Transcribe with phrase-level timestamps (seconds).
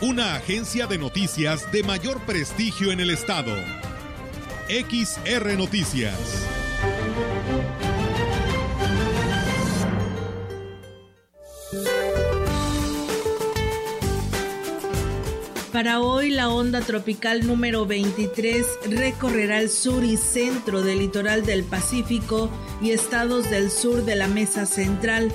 [0.00, 3.54] una agencia de noticias de mayor prestigio en el estado.
[4.68, 6.46] XR Noticias.
[15.72, 21.64] Para hoy la onda tropical número 23 recorrerá el sur y centro del litoral del
[21.64, 22.48] Pacífico
[22.80, 25.32] y estados del sur de la mesa central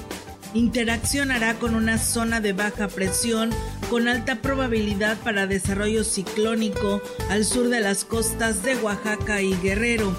[0.53, 3.51] interaccionará con una zona de baja presión
[3.89, 10.15] con alta probabilidad para desarrollo ciclónico al sur de las costas de Oaxaca y Guerrero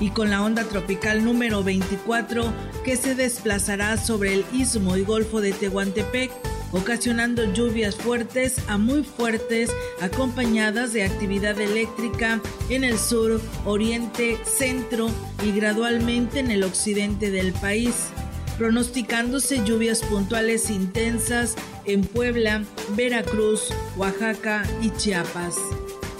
[0.00, 2.52] y con la onda tropical número 24
[2.84, 6.32] que se desplazará sobre el istmo y golfo de Tehuantepec
[6.72, 15.08] ocasionando lluvias fuertes a muy fuertes acompañadas de actividad eléctrica en el sur, oriente, centro
[15.44, 18.10] y gradualmente en el occidente del país
[18.58, 22.62] pronosticándose lluvias puntuales intensas en Puebla,
[22.96, 25.56] Veracruz, Oaxaca y Chiapas.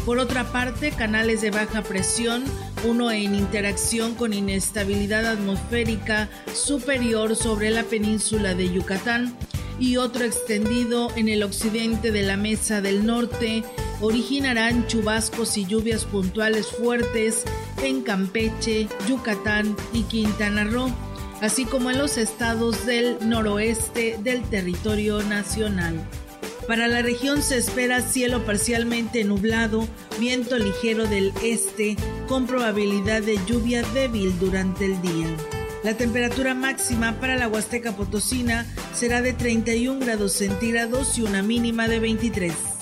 [0.05, 2.45] Por otra parte, canales de baja presión,
[2.85, 9.35] uno en interacción con inestabilidad atmosférica superior sobre la península de Yucatán
[9.79, 13.65] y otro extendido en el occidente de la Mesa del Norte,
[14.01, 17.45] originarán chubascos y lluvias puntuales fuertes
[17.83, 20.93] en Campeche, Yucatán y Quintana Roo
[21.45, 25.95] así como en los estados del noroeste del territorio nacional.
[26.67, 29.87] Para la región se espera cielo parcialmente nublado,
[30.19, 31.97] viento ligero del este,
[32.29, 35.27] con probabilidad de lluvia débil durante el día.
[35.83, 41.89] La temperatura máxima para la Huasteca Potosina será de 31 grados centígrados y una mínima
[41.89, 42.74] de 23.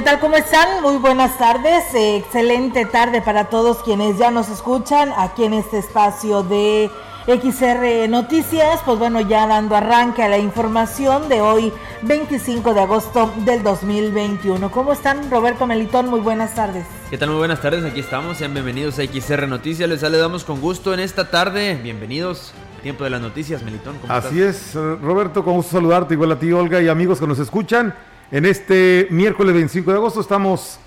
[0.00, 0.18] ¿Qué tal?
[0.18, 0.82] ¿Cómo están?
[0.82, 1.94] Muy buenas tardes.
[1.94, 6.90] Eh, excelente tarde para todos quienes ya nos escuchan aquí en este espacio de
[7.26, 8.80] XR Noticias.
[8.86, 14.70] Pues bueno, ya dando arranque a la información de hoy, 25 de agosto del 2021.
[14.70, 15.30] ¿Cómo están?
[15.30, 16.86] Roberto Melitón, muy buenas tardes.
[17.10, 17.28] ¿Qué tal?
[17.28, 17.84] Muy buenas tardes.
[17.84, 18.38] Aquí estamos.
[18.38, 19.86] Sean bienvenidos a XR Noticias.
[19.86, 21.78] Les saludamos con gusto en esta tarde.
[21.82, 22.54] Bienvenidos.
[22.82, 23.98] Tiempo de las noticias, Melitón.
[24.08, 27.94] Así es, Roberto, con gusto saludarte, igual a ti, Olga, y amigos que nos escuchan.
[28.32, 30.78] En este miércoles 25 de agosto estamos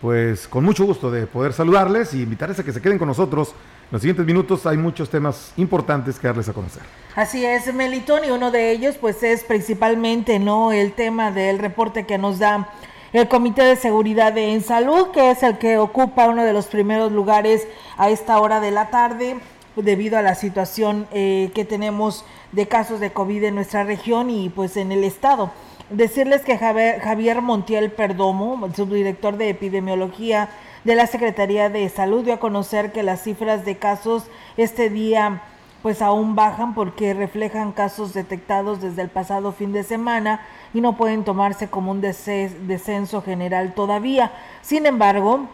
[0.00, 3.50] pues con mucho gusto de poder saludarles y invitarles a que se queden con nosotros.
[3.50, 6.82] En los siguientes minutos hay muchos temas importantes que darles a conocer.
[7.14, 12.06] Así es, Melitón, y uno de ellos pues es principalmente no el tema del reporte
[12.06, 12.70] que nos da
[13.12, 17.12] el Comité de Seguridad en Salud, que es el que ocupa uno de los primeros
[17.12, 17.68] lugares
[17.98, 19.36] a esta hora de la tarde
[19.76, 24.48] debido a la situación eh, que tenemos de casos de COVID en nuestra región y
[24.48, 25.52] pues en el estado.
[25.90, 30.48] Decirles que Javier, Montiel Perdomo, subdirector de epidemiología
[30.82, 34.24] de la Secretaría de Salud, dio a conocer que las cifras de casos
[34.56, 35.42] este día
[35.82, 40.40] pues aún bajan porque reflejan casos detectados desde el pasado fin de semana
[40.74, 44.32] y no pueden tomarse como un descenso general todavía.
[44.62, 45.46] Sin embargo,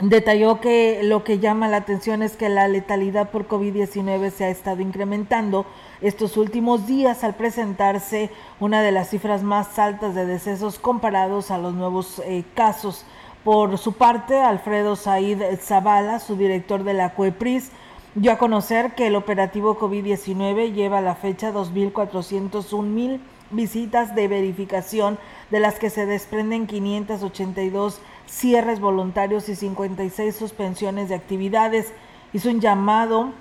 [0.00, 4.48] Detalló que lo que llama la atención es que la letalidad por COVID-19 se ha
[4.48, 5.66] estado incrementando
[6.02, 11.58] estos últimos días al presentarse una de las cifras más altas de decesos comparados a
[11.58, 13.06] los nuevos eh, casos.
[13.44, 17.70] Por su parte, Alfredo Said Zavala, su director de la CUEPRIS,
[18.14, 23.20] dio a conocer que el operativo COVID-19 lleva a la fecha 2.401.000
[23.50, 25.18] visitas de verificación,
[25.50, 31.92] de las que se desprenden 582 cierres voluntarios y 56 suspensiones de actividades.
[32.32, 33.32] Hizo un llamado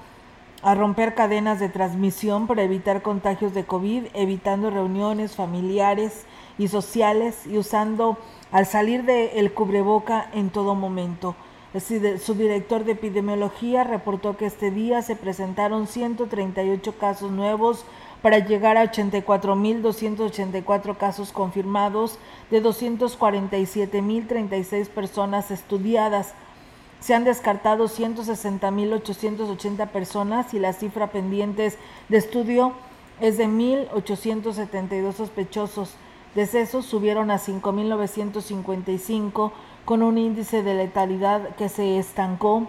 [0.61, 6.25] a romper cadenas de transmisión para evitar contagios de COVID, evitando reuniones familiares
[6.57, 8.17] y sociales y usando
[8.51, 11.35] al salir del cubreboca en todo momento.
[11.73, 17.85] Su director de epidemiología reportó que este día se presentaron 138 casos nuevos
[18.21, 22.19] para llegar a 84.284 casos confirmados
[22.51, 26.33] de 247.036 personas estudiadas.
[27.01, 32.73] Se han descartado 160.880 personas y la cifra pendientes de estudio
[33.19, 35.95] es de 1.872 sospechosos.
[36.35, 39.51] Decesos subieron a 5.955
[39.83, 42.67] con un índice de letalidad que se estancó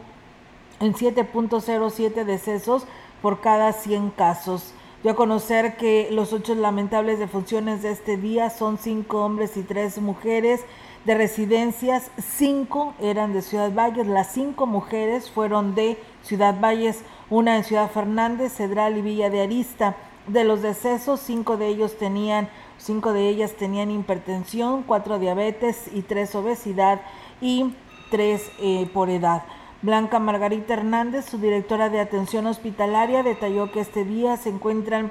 [0.81, 2.87] en 7.07 decesos
[3.21, 4.73] por cada 100 casos.
[5.03, 9.63] Dio a conocer que los ocho lamentables defunciones de este día son cinco hombres y
[9.63, 10.61] tres mujeres
[11.05, 17.57] de residencias, cinco eran de Ciudad Valles, las cinco mujeres fueron de Ciudad Valles, una
[17.57, 19.97] en Ciudad Fernández, Cedral y Villa de Arista.
[20.29, 26.03] De los decesos, cinco de ellos tenían, cinco de ellas tenían hipertensión, cuatro diabetes y
[26.03, 27.01] tres obesidad
[27.41, 27.75] y
[28.11, 29.43] tres eh, por edad.
[29.83, 35.11] Blanca Margarita Hernández, su directora de atención hospitalaria, detalló que este día se encuentran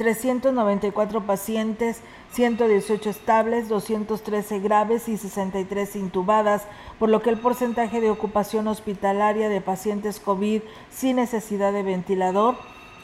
[0.00, 2.00] 394 pacientes,
[2.32, 6.62] 118 estables, 213 graves y 63 intubadas,
[6.98, 12.56] por lo que el porcentaje de ocupación hospitalaria de pacientes COVID sin necesidad de ventilador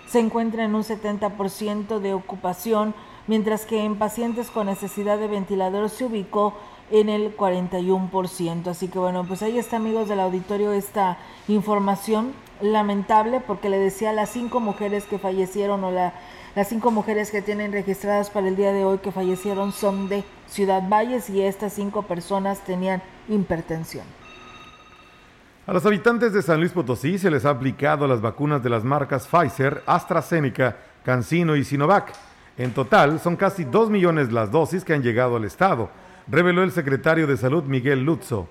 [0.08, 2.94] se encuentra en un 70% de ocupación,
[3.26, 6.54] mientras que en pacientes con necesidad de ventilador se ubicó
[6.90, 8.68] en el 41%.
[8.68, 12.32] Así que bueno, pues ahí está amigos del auditorio esta información
[12.62, 16.14] lamentable porque le decía a las cinco mujeres que fallecieron o la,
[16.56, 20.24] las cinco mujeres que tienen registradas para el día de hoy que fallecieron son de
[20.48, 24.04] Ciudad Valles y estas cinco personas tenían hipertensión.
[25.66, 28.82] A los habitantes de San Luis Potosí se les ha aplicado las vacunas de las
[28.82, 32.12] marcas Pfizer, AstraZeneca, CanSino y Sinovac.
[32.58, 35.90] En total son casi dos millones las dosis que han llegado al estado
[36.28, 38.48] reveló el secretario de Salud Miguel Lutzo.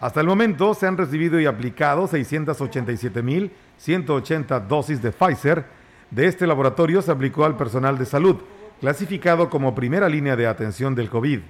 [0.00, 5.83] Hasta el momento se han recibido y aplicado 687.180 dosis de Pfizer.
[6.14, 8.36] De este laboratorio se aplicó al personal de salud,
[8.80, 11.40] clasificado como primera línea de atención del COVID.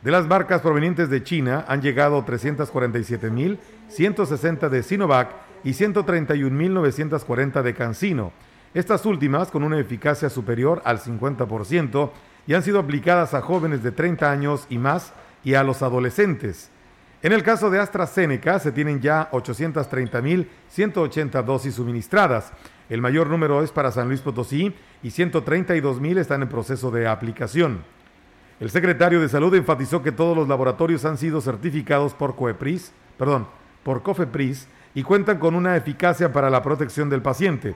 [0.00, 8.32] De las marcas provenientes de China han llegado 347.160 de Sinovac y 131.940 de CanSino,
[8.72, 12.12] estas últimas con una eficacia superior al 50%
[12.46, 15.12] y han sido aplicadas a jóvenes de 30 años y más
[15.44, 16.70] y a los adolescentes.
[17.22, 22.52] En el caso de AstraZeneca se tienen ya 830.180 dosis suministradas.
[22.92, 27.78] El mayor número es para San Luis Potosí y 132.000 están en proceso de aplicación.
[28.60, 33.46] El secretario de Salud enfatizó que todos los laboratorios han sido certificados por COEPRIS, perdón,
[33.82, 37.74] por COFEPRIS y cuentan con una eficacia para la protección del paciente.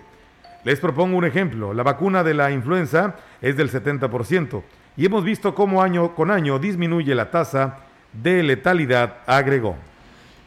[0.64, 1.72] Les propongo un ejemplo.
[1.72, 4.62] La vacuna de la influenza es del 70%
[4.98, 7.78] y hemos visto cómo año con año disminuye la tasa
[8.12, 9.76] de letalidad, agregó.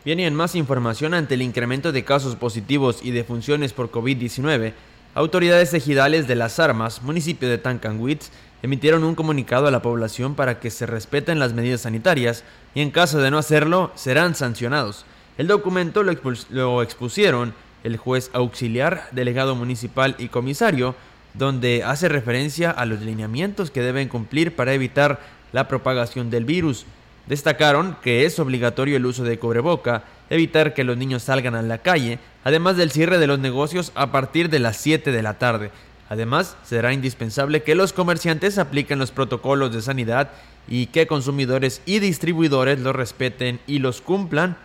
[0.06, 4.72] Bien, y en más información ante el incremento de casos positivos y defunciones por COVID-19,
[5.13, 8.30] autoridades ejidales de Las Armas, municipio de Tancanwitz,
[8.64, 12.92] emitieron un comunicado a la población para que se respeten las medidas sanitarias y en
[12.92, 15.06] caso de no hacerlo serán sancionados.
[15.38, 20.95] El documento lo expusieron el juez auxiliar, delegado municipal y comisario,
[21.33, 25.19] donde hace referencia a los lineamientos que deben cumplir para evitar
[25.52, 26.85] la propagación del virus.
[27.30, 31.78] Destacaron que es obligatorio el uso de cobreboca, evitar que los niños salgan a la
[31.78, 35.71] calle, además del cierre de los negocios a partir de las 7 de la tarde.
[36.09, 40.31] Además, será indispensable que los comerciantes apliquen los protocolos de sanidad
[40.68, 44.57] y que consumidores y distribuidores los respeten y los cumplan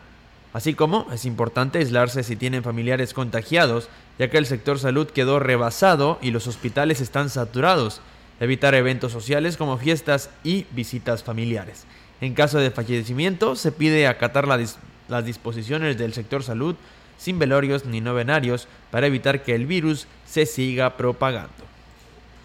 [0.55, 3.89] Así como es importante aislarse si tienen familiares contagiados,
[4.21, 8.01] ya que el sector salud quedó rebasado y los hospitales están saturados.
[8.39, 11.87] Evitar eventos sociales como fiestas y visitas familiares.
[12.21, 16.77] En caso de fallecimiento, se pide acatar las disposiciones del sector salud
[17.19, 21.65] sin velorios ni novenarios para evitar que el virus se siga propagando.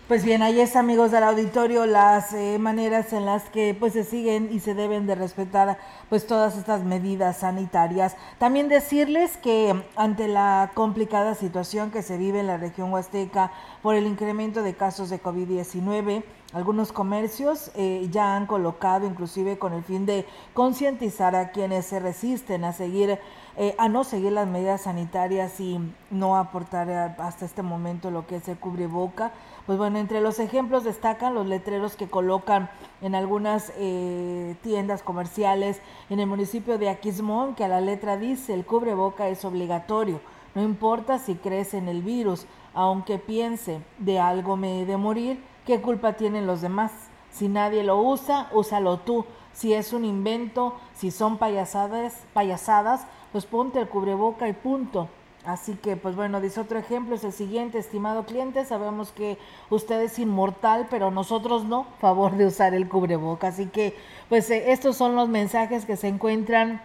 [0.09, 4.03] Pues bien, ahí es amigos del auditorio las eh, maneras en las que pues se
[4.03, 5.77] siguen y se deben de respetar
[6.09, 8.15] pues todas estas medidas sanitarias.
[8.39, 13.51] También decirles que ante la complicada situación que se vive en la región huasteca
[13.83, 19.73] por el incremento de casos de COVID-19, algunos comercios eh, ya han colocado, inclusive con
[19.73, 23.19] el fin de concientizar a quienes se resisten a seguir
[23.61, 25.79] eh, a no seguir las medidas sanitarias y
[26.11, 29.33] no aportar hasta este momento lo que es el cubreboca.
[29.65, 32.69] Pues bueno, entre los ejemplos destacan los letreros que colocan
[33.01, 38.53] en algunas eh, tiendas comerciales en el municipio de Aquismón, que a la letra dice
[38.53, 40.21] el cubreboca es obligatorio.
[40.55, 45.43] No importa si crees en el virus, aunque piense de algo me he de morir,
[45.69, 46.91] ¿qué culpa tienen los demás?
[47.31, 49.27] Si nadie lo usa, úsalo tú.
[49.53, 55.09] Si es un invento, si son payasadas, payasadas, pues ponte el cubreboca y punto.
[55.45, 59.37] Así que, pues bueno, dice otro ejemplo, es el siguiente, estimado cliente, sabemos que
[59.69, 63.49] usted es inmortal, pero nosotros no, favor de usar el cubreboca.
[63.49, 63.95] Así que,
[64.27, 66.81] pues eh, estos son los mensajes que se encuentran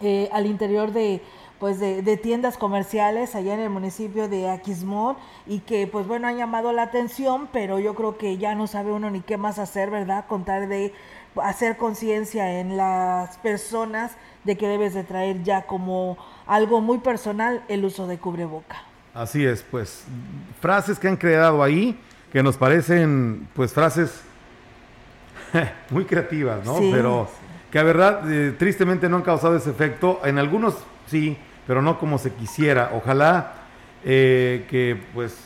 [0.00, 1.20] eh, al interior de,
[1.64, 5.16] pues de, de, tiendas comerciales allá en el municipio de Aquismón
[5.46, 8.92] y que pues bueno han llamado la atención pero yo creo que ya no sabe
[8.92, 10.92] uno ni qué más hacer verdad contar de
[11.42, 14.12] hacer conciencia en las personas
[14.44, 18.82] de que debes de traer ya como algo muy personal el uso de cubreboca.
[19.14, 20.04] Así es, pues
[20.60, 21.98] frases que han creado ahí
[22.30, 24.20] que nos parecen pues frases
[25.88, 26.76] muy creativas, ¿no?
[26.92, 27.26] pero
[27.70, 30.20] que a verdad eh, tristemente no han causado ese efecto.
[30.24, 32.90] En algunos sí, pero no como se quisiera.
[32.94, 33.54] Ojalá
[34.04, 35.36] eh, que pues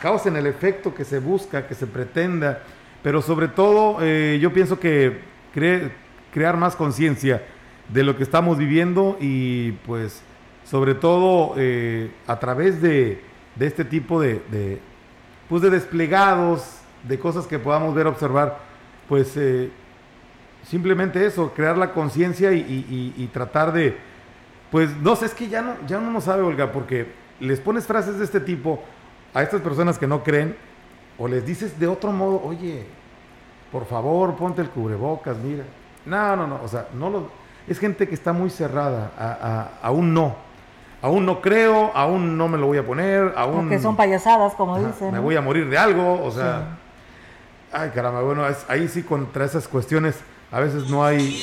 [0.00, 2.62] causen el efecto que se busca, que se pretenda,
[3.02, 5.20] pero sobre todo eh, yo pienso que
[6.32, 7.42] crear más conciencia
[7.88, 10.22] de lo que estamos viviendo y pues
[10.64, 13.22] sobre todo eh, a través de,
[13.56, 14.78] de, este tipo de,
[15.48, 18.58] pues de desplegados, de cosas que podamos ver, observar,
[19.08, 19.34] pues
[20.68, 23.96] simplemente eso, crear la conciencia y, tratar de,
[24.70, 28.18] pues no sé, es que ya no, ya no sabe, Olga, porque les pones frases
[28.18, 28.82] de este tipo
[29.34, 30.56] a estas personas que no creen,
[31.18, 32.86] o les dices de otro modo, oye,
[33.72, 35.64] por favor, ponte el cubrebocas, mira.
[36.06, 37.30] No, no, no, o sea, no lo,
[37.66, 40.48] es gente que está muy cerrada, a, a, aún no.
[41.00, 43.60] Aún no creo, aún no me lo voy a poner, aún...
[43.60, 45.12] Porque son payasadas, como dicen.
[45.12, 46.78] Me voy a morir de algo, o sea...
[47.70, 50.18] Ay, caramba, bueno, ahí sí contra esas cuestiones
[50.50, 51.38] a veces no hay,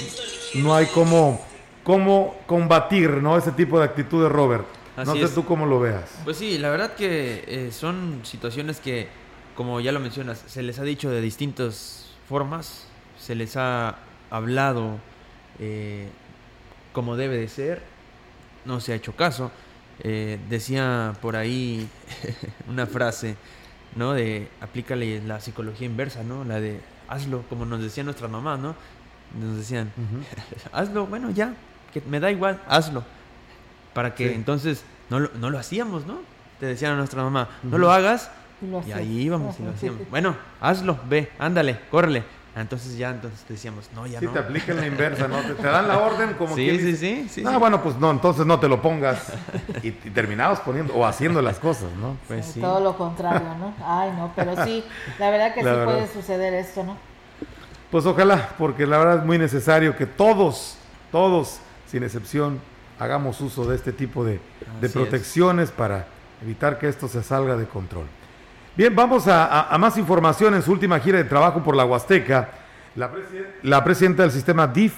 [0.55, 1.39] no hay cómo,
[1.85, 3.37] cómo combatir, ¿no?
[3.37, 4.65] Ese tipo de actitudes, Robert.
[4.97, 6.09] no sé tú cómo lo veas.
[6.25, 9.07] Pues sí, la verdad que eh, son situaciones que,
[9.55, 12.87] como ya lo mencionas, se les ha dicho de distintas formas,
[13.19, 13.97] se les ha
[14.31, 14.97] hablado
[15.59, 16.09] eh,
[16.91, 17.83] como debe de ser,
[18.65, 19.51] no se ha hecho caso.
[19.99, 21.87] Eh, decía por ahí
[22.67, 23.35] una frase,
[23.95, 24.13] ¿no?
[24.13, 26.43] De aplícale la psicología inversa, ¿no?
[26.45, 28.75] La de hazlo, como nos decía nuestra mamá, ¿no?
[29.39, 29.91] Nos decían,
[30.73, 31.53] hazlo, bueno, ya,
[32.01, 33.03] que me da igual, hazlo.
[33.93, 36.19] Para que entonces no lo, no lo hacíamos, ¿no?
[36.59, 38.29] Te decían a nuestra mamá, no lo hagas.
[38.85, 40.01] Y, ahí íbamos y lo hacíamos.
[40.09, 42.23] Bueno, hazlo, ve, ándale, córrele.
[42.53, 44.31] Ah, entonces ya entonces decíamos, no, ya sí, no.
[44.31, 45.39] te aplican la inversa, ¿no?
[45.39, 48.59] Te, dan la orden como sí, sí, sí, sí, No, bueno, pues no, entonces no
[48.59, 49.31] te lo pongas.
[49.83, 52.17] Y, y terminabas poniendo o haciendo las cosas, ¿no?
[52.27, 52.59] Pues sí.
[52.59, 53.73] Todo lo contrario, ¿no?
[53.85, 54.83] Ay, no, pero sí,
[55.19, 56.97] la verdad que sí puede suceder esto, ¿no?
[57.91, 60.77] Pues ojalá, porque la verdad es muy necesario que todos,
[61.11, 61.59] todos,
[61.95, 62.59] sin excepción,
[62.99, 64.41] hagamos uso de este tipo de,
[64.81, 65.71] de protecciones es.
[65.71, 66.07] para
[66.43, 68.03] evitar que esto se salga de control.
[68.75, 71.85] Bien, vamos a, a, a, más información en su última gira de trabajo por la
[71.85, 72.49] Huasteca.
[72.97, 74.93] La, presiden la presidenta del sistema DIF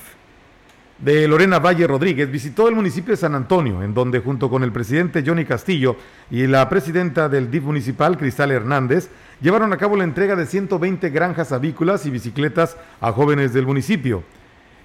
[0.98, 4.72] de Lorena Valle Rodríguez visitó el municipio de San Antonio, en donde junto con el
[4.72, 5.98] presidente Johnny Castillo
[6.32, 11.12] y la presidenta del DIF municipal, Cristal Hernández, llevaron a cabo la entrega de 120
[11.12, 14.24] granjas avícolas y bicicletas a jóvenes del municipio.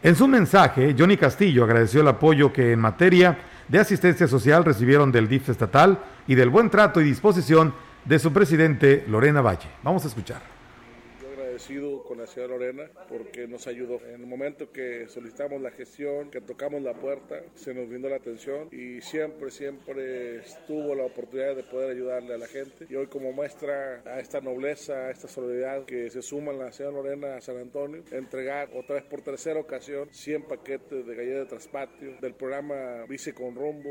[0.02, 5.12] En su mensaje, Johnny Castillo agradeció el apoyo que en materia de asistencia social recibieron
[5.12, 7.72] del DIF estatal y del buen trato y disposición
[8.04, 9.68] de su presidente Lorena Valle.
[9.84, 10.61] Vamos a escuchar
[12.06, 14.00] con la señora Lorena porque nos ayudó.
[14.06, 18.16] En el momento que solicitamos la gestión, que tocamos la puerta, se nos brindó la
[18.16, 22.86] atención y siempre, siempre estuvo la oportunidad de poder ayudarle a la gente.
[22.88, 26.96] Y hoy como muestra a esta nobleza, a esta solidaridad que se suma la señora
[26.96, 31.46] Lorena a San Antonio, entregar otra vez por tercera ocasión 100 paquetes de galletas de
[31.46, 33.90] traspatio del programa Vice con Rumbo.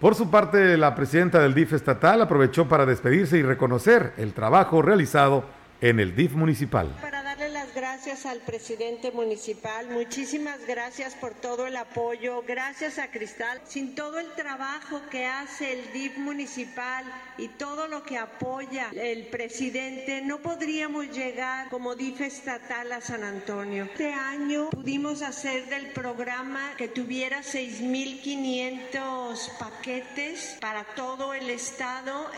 [0.00, 4.82] Por su parte, la presidenta del DIF estatal aprovechó para despedirse y reconocer el trabajo
[4.82, 5.44] realizado
[5.84, 6.88] en el DIF municipal.
[7.02, 13.10] Para darle las gracias al presidente municipal, muchísimas gracias por todo el apoyo, gracias a
[13.10, 13.60] Cristal.
[13.64, 17.04] Sin todo el trabajo que hace el DIF municipal
[17.36, 23.22] y todo lo que apoya el presidente, no podríamos llegar como DIF estatal a San
[23.22, 23.84] Antonio.
[23.84, 32.30] Este año pudimos hacer del programa que tuviera 6.500 paquetes para todo el estado.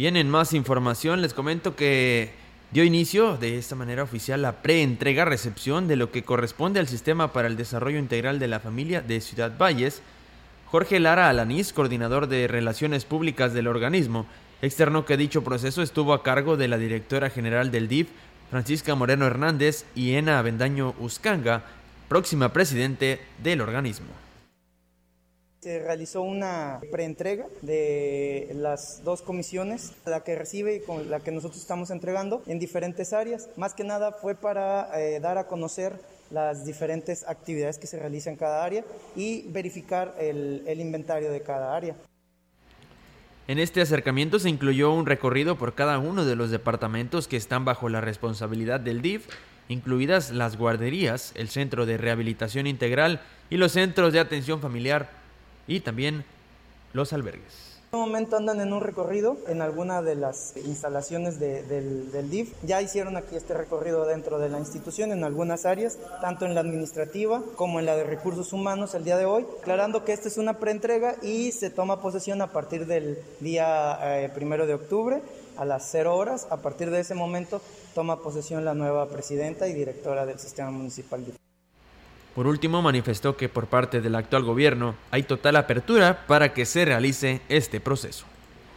[0.00, 2.30] Bien, en más información les comento que
[2.70, 7.48] dio inicio de esta manera oficial la pre-entrega-recepción de lo que corresponde al Sistema para
[7.48, 10.00] el Desarrollo Integral de la Familia de Ciudad Valles.
[10.64, 14.24] Jorge Lara Alanís, coordinador de Relaciones Públicas del organismo,
[14.62, 18.08] externó que dicho proceso estuvo a cargo de la directora general del DIF,
[18.48, 21.64] Francisca Moreno Hernández, y Ena Avendaño Uscanga,
[22.08, 24.19] próxima presidente del organismo.
[25.60, 31.32] Se realizó una preentrega de las dos comisiones, la que recibe y con la que
[31.32, 33.50] nosotros estamos entregando en diferentes áreas.
[33.58, 36.00] Más que nada fue para eh, dar a conocer
[36.30, 41.42] las diferentes actividades que se realizan en cada área y verificar el, el inventario de
[41.42, 41.94] cada área.
[43.46, 47.66] En este acercamiento se incluyó un recorrido por cada uno de los departamentos que están
[47.66, 49.26] bajo la responsabilidad del DIF,
[49.68, 55.19] incluidas las guarderías, el Centro de Rehabilitación Integral y los centros de atención familiar
[55.70, 56.24] y también
[56.92, 57.70] los albergues.
[57.92, 62.52] En este momento andan en un recorrido en alguna de las instalaciones del, DIF.
[62.62, 66.60] Ya hicieron aquí este recorrido dentro de la institución en algunas áreas, tanto en la
[66.60, 70.38] administrativa como en la de recursos humanos el día de hoy, aclarando que esta es
[70.38, 75.22] una preentrega y se toma posesión a partir del día eh, primero de octubre
[75.56, 76.46] a las 0 horas.
[76.50, 77.60] A partir de ese momento
[77.94, 81.49] toma posesión la nueva presidenta y directora del sistema municipal DIF.
[82.40, 86.86] Por último, manifestó que por parte del actual gobierno hay total apertura para que se
[86.86, 88.24] realice este proceso.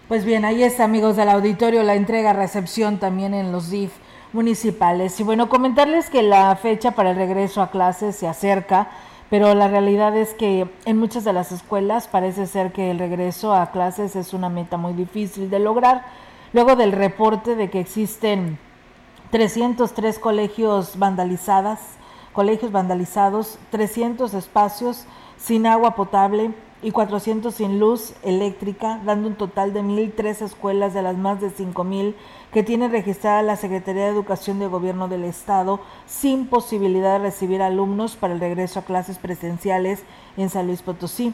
[0.09, 3.93] Pues bien, ahí está, amigos del auditorio, la entrega-recepción también en los DIF
[4.33, 5.17] municipales.
[5.21, 8.89] Y bueno, comentarles que la fecha para el regreso a clases se acerca,
[9.29, 13.53] pero la realidad es que en muchas de las escuelas parece ser que el regreso
[13.53, 16.05] a clases es una meta muy difícil de lograr.
[16.51, 18.59] Luego del reporte de que existen
[19.31, 21.79] 303 colegios vandalizadas,
[22.33, 25.05] colegios vandalizados, 300 espacios
[25.37, 31.01] sin agua potable y 400 sin luz eléctrica, dando un total de 1.003 escuelas de
[31.01, 32.13] las más de 5.000
[32.51, 37.61] que tiene registrada la Secretaría de Educación de Gobierno del Estado sin posibilidad de recibir
[37.61, 40.03] alumnos para el regreso a clases presenciales
[40.35, 41.33] en San Luis Potosí.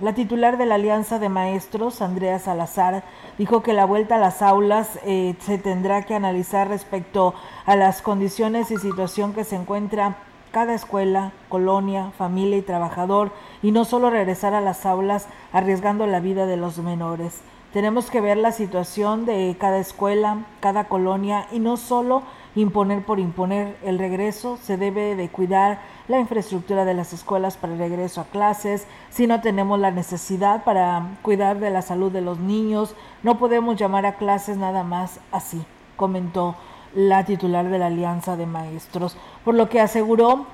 [0.00, 3.04] La titular de la Alianza de Maestros, Andrea Salazar,
[3.36, 7.34] dijo que la vuelta a las aulas eh, se tendrá que analizar respecto
[7.66, 10.16] a las condiciones y situación que se encuentra
[10.50, 13.32] cada escuela, colonia, familia y trabajador
[13.62, 17.40] y no solo regresar a las aulas arriesgando la vida de los menores.
[17.72, 22.22] Tenemos que ver la situación de cada escuela, cada colonia y no solo
[22.56, 27.74] imponer por imponer el regreso, se debe de cuidar la infraestructura de las escuelas para
[27.74, 32.22] el regreso a clases, si no tenemos la necesidad para cuidar de la salud de
[32.22, 35.62] los niños, no podemos llamar a clases nada más así,
[35.96, 36.56] comentó
[36.94, 40.46] la titular de la Alianza de Maestros, por lo que aseguró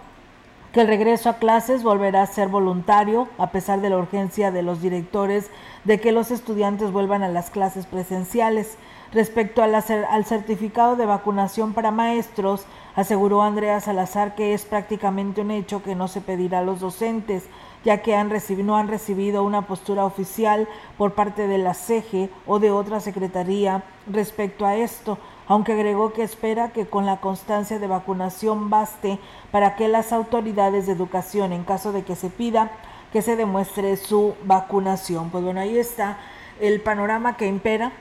[0.72, 4.62] que el regreso a clases volverá a ser voluntario, a pesar de la urgencia de
[4.62, 5.50] los directores
[5.84, 8.76] de que los estudiantes vuelvan a las clases presenciales.
[9.10, 15.82] Respecto al certificado de vacunación para maestros, aseguró Andrea Salazar que es prácticamente un hecho
[15.82, 17.44] que no se pedirá a los docentes,
[17.82, 18.14] ya que
[18.62, 20.68] no han recibido una postura oficial
[20.98, 26.22] por parte de la CEGE o de otra secretaría respecto a esto aunque agregó que
[26.22, 29.18] espera que con la constancia de vacunación baste
[29.50, 32.70] para que las autoridades de educación, en caso de que se pida,
[33.12, 35.30] que se demuestre su vacunación.
[35.30, 36.18] Pues bueno, ahí está
[36.60, 37.92] el panorama que impera.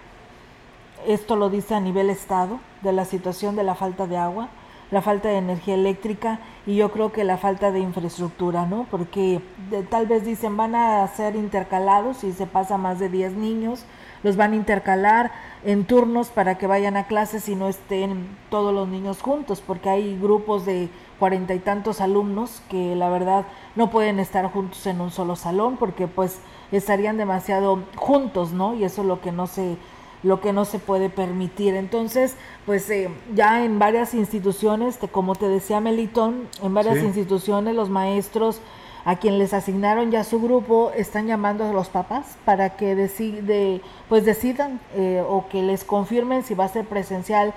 [1.08, 4.50] Esto lo dice a nivel estado, de la situación de la falta de agua,
[4.92, 8.86] la falta de energía eléctrica y yo creo que la falta de infraestructura, ¿no?
[8.92, 9.42] Porque
[9.90, 13.86] tal vez dicen van a ser intercalados y se pasa más de 10 niños,
[14.24, 15.32] los van a intercalar
[15.64, 19.90] en turnos para que vayan a clases y no estén todos los niños juntos, porque
[19.90, 23.46] hay grupos de cuarenta y tantos alumnos que la verdad
[23.76, 26.40] no pueden estar juntos en un solo salón porque pues
[26.72, 28.74] estarían demasiado juntos, ¿no?
[28.74, 29.78] Y eso es lo que no se
[30.24, 31.76] lo que no se puede permitir.
[31.76, 37.90] Entonces, pues eh, ya en varias instituciones, como te decía Melitón, en varias instituciones los
[37.90, 38.62] maestros
[39.06, 43.82] a quien les asignaron ya su grupo están llamando a los papás para que decide,
[44.10, 47.54] pues decidan eh, o que les confirmen si va a ser presencial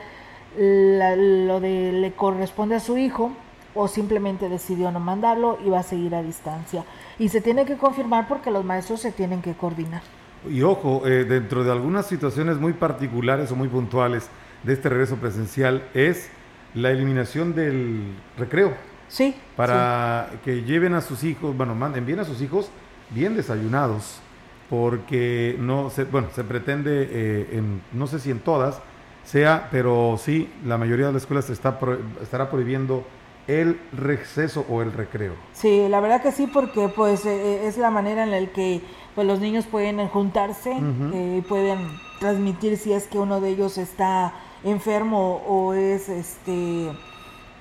[0.56, 3.32] lo de le corresponde a su hijo
[3.74, 6.84] o simplemente decidió no mandarlo y va a seguir a distancia.
[7.18, 10.02] Y se tiene que confirmar porque los maestros se tienen que coordinar.
[10.50, 14.28] Y ojo, eh, dentro de algunas situaciones muy particulares o muy puntuales
[14.62, 16.30] de este regreso presencial es
[16.74, 18.74] la eliminación del recreo.
[19.08, 19.34] Sí.
[19.56, 22.70] Para que lleven a sus hijos, bueno, manden bien a sus hijos
[23.10, 24.20] bien desayunados,
[24.68, 28.80] porque no se, bueno, se pretende, eh, en, no sé si en todas
[29.24, 31.78] sea, pero sí, la mayoría de las escuelas está
[32.22, 33.04] estará prohibiendo
[33.46, 35.32] el receso o el recreo.
[35.52, 38.82] Sí, la verdad que sí, porque pues eh, es la manera en la que
[39.18, 41.80] pues, los niños pueden juntarse, uh pueden
[42.20, 46.92] transmitir si es que uno de ellos está enfermo o es este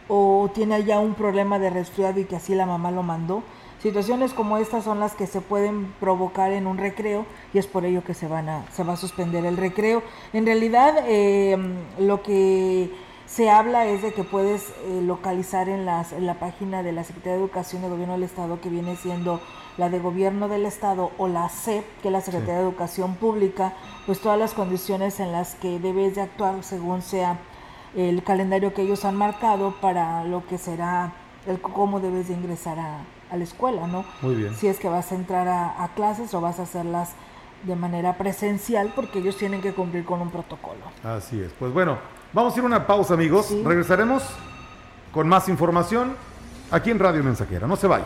[0.07, 3.41] o tiene ya un problema de resfriado y que así la mamá lo mandó.
[3.81, 7.85] Situaciones como estas son las que se pueden provocar en un recreo y es por
[7.85, 10.03] ello que se van a se va a suspender el recreo.
[10.33, 11.57] En realidad eh,
[11.97, 12.91] lo que
[13.25, 17.03] se habla es de que puedes eh, localizar en, las, en la página de la
[17.03, 19.41] Secretaría de Educación del Gobierno del Estado, que viene siendo
[19.77, 23.73] la de Gobierno del Estado, o la SEP, que es la Secretaría de Educación Pública,
[24.05, 27.39] pues todas las condiciones en las que debes de actuar según sea
[27.95, 31.13] el calendario que ellos han marcado para lo que será
[31.45, 32.99] el cómo debes de ingresar a,
[33.35, 34.05] la escuela, ¿no?
[34.21, 34.55] Muy bien.
[34.55, 37.11] Si es que vas a entrar a, a clases o vas a hacerlas
[37.63, 40.79] de manera presencial porque ellos tienen que cumplir con un protocolo.
[41.03, 41.51] Así es.
[41.59, 41.97] Pues bueno,
[42.33, 43.55] Vamos a ir a una pausa, amigos.
[43.63, 44.23] Regresaremos
[45.11, 46.15] con más información
[46.71, 47.67] aquí en Radio Mensajera.
[47.67, 48.05] No se vaya.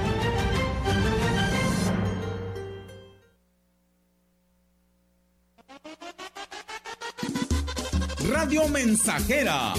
[8.41, 9.73] Radio Mensajera.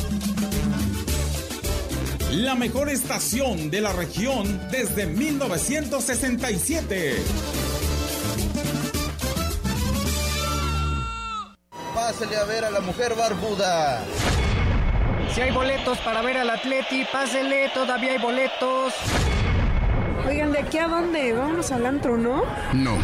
[2.31, 7.17] La mejor estación de la región desde 1967.
[11.93, 14.05] pásele a ver a la mujer barbuda.
[15.35, 18.95] Si hay boletos para ver al Atleti, pásele, todavía hay boletos.
[20.25, 21.33] Oigan, ¿de aquí a dónde?
[21.33, 22.45] Vamos al antro, ¿no?
[22.73, 22.97] No,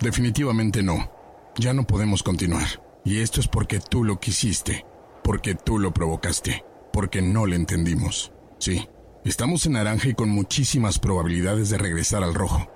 [0.00, 1.08] definitivamente no.
[1.56, 2.87] Ya no podemos continuar.
[3.08, 4.84] Y esto es porque tú lo quisiste,
[5.24, 8.34] porque tú lo provocaste, porque no le entendimos.
[8.58, 8.86] Sí,
[9.24, 12.70] estamos en naranja y con muchísimas probabilidades de regresar al rojo.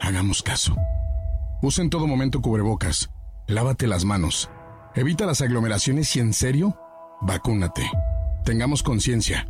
[0.00, 0.74] Hagamos caso.
[1.62, 3.10] Usa en todo momento cubrebocas,
[3.46, 4.50] lávate las manos,
[4.96, 6.76] Evita las aglomeraciones y en serio,
[7.20, 7.88] vacúnate.
[8.44, 9.46] Tengamos conciencia.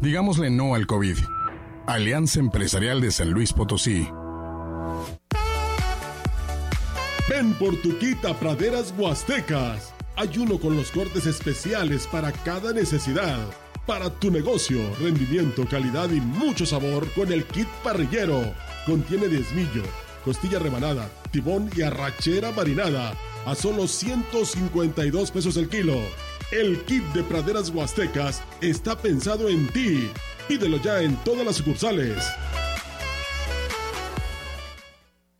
[0.00, 1.18] Digámosle no al COVID.
[1.86, 4.08] Alianza Empresarial de San Luis Potosí.
[7.26, 9.94] Ven por tu quita praderas huastecas.
[10.14, 13.38] Hay uno con los cortes especiales para cada necesidad.
[13.86, 18.54] Para tu negocio, rendimiento, calidad y mucho sabor con el kit parrillero.
[18.84, 19.84] Contiene diezmillo,
[20.22, 23.14] costilla rebanada, tibón y arrachera marinada
[23.46, 25.96] a solo 152 pesos el kilo.
[26.52, 30.10] El kit de praderas huastecas está pensado en ti.
[30.46, 32.22] Pídelo ya en todas las sucursales.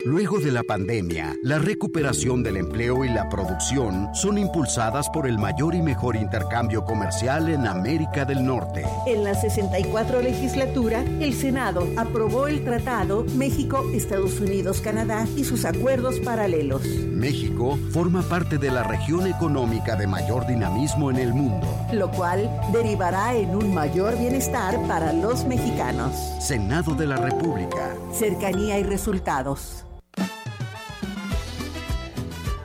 [0.05, 5.39] Luego de la pandemia, la recuperación del empleo y la producción son impulsadas por el
[5.39, 8.85] mayor y mejor intercambio comercial en América del Norte.
[9.07, 15.65] En la 64 legislatura, el Senado aprobó el Tratado México, Estados Unidos, Canadá y sus
[15.65, 16.85] acuerdos paralelos.
[16.85, 22.51] México forma parte de la región económica de mayor dinamismo en el mundo, lo cual
[22.75, 26.15] derivará en un mayor bienestar para los mexicanos.
[26.41, 27.97] Senado de la República.
[28.13, 29.85] Cercanía y resultados.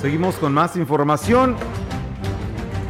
[0.00, 1.56] Seguimos con más información.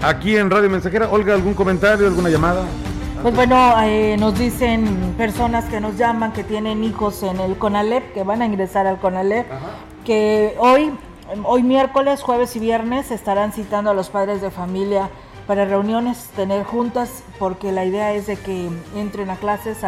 [0.01, 2.63] Aquí en Radio Mensajera, Olga, ¿algún comentario, alguna llamada?
[3.21, 8.15] Pues bueno, eh, nos dicen personas que nos llaman que tienen hijos en el CONALEP,
[8.15, 9.45] que van a ingresar al CONALEP,
[10.05, 10.93] que hoy,
[11.43, 15.11] hoy miércoles, jueves y viernes estarán citando a los padres de familia
[15.49, 19.79] para reuniones, tener juntas, porque la idea es de que entren a clases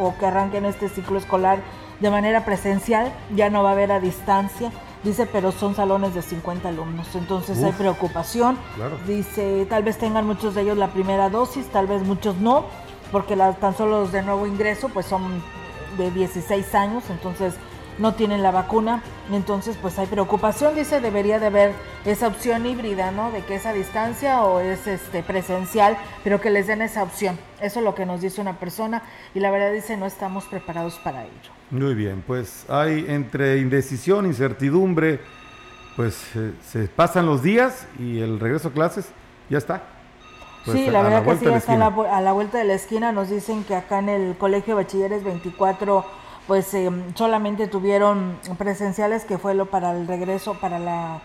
[0.00, 1.58] o que arranquen este ciclo escolar
[2.00, 6.20] de manera presencial, ya no va a haber a distancia Dice, pero son salones de
[6.20, 8.58] 50 alumnos, entonces hay preocupación.
[9.06, 12.66] Dice, tal vez tengan muchos de ellos la primera dosis, tal vez muchos no,
[13.10, 15.42] porque tan solo los de nuevo ingreso pues son
[15.96, 17.54] de 16 años, entonces
[17.98, 23.10] no tienen la vacuna, entonces pues hay preocupación, dice, debería de haber esa opción híbrida,
[23.10, 23.30] ¿no?
[23.30, 27.38] De que es a distancia o es este presencial, pero que les den esa opción.
[27.60, 29.02] Eso es lo que nos dice una persona
[29.34, 31.59] y la verdad dice no estamos preparados para ello.
[31.70, 35.20] Muy bien, pues hay entre indecisión, incertidumbre,
[35.96, 39.08] pues eh, se pasan los días y el regreso a clases
[39.48, 39.82] ya está.
[40.64, 43.12] Pues, sí, la verdad que sí, está a la, a la, vuelta de la esquina.
[43.12, 46.04] Nos dicen que acá en el Colegio de Bachilleres 24,
[46.46, 51.22] pues em, solamente tuvieron presenciales, que fue lo para el regreso, para la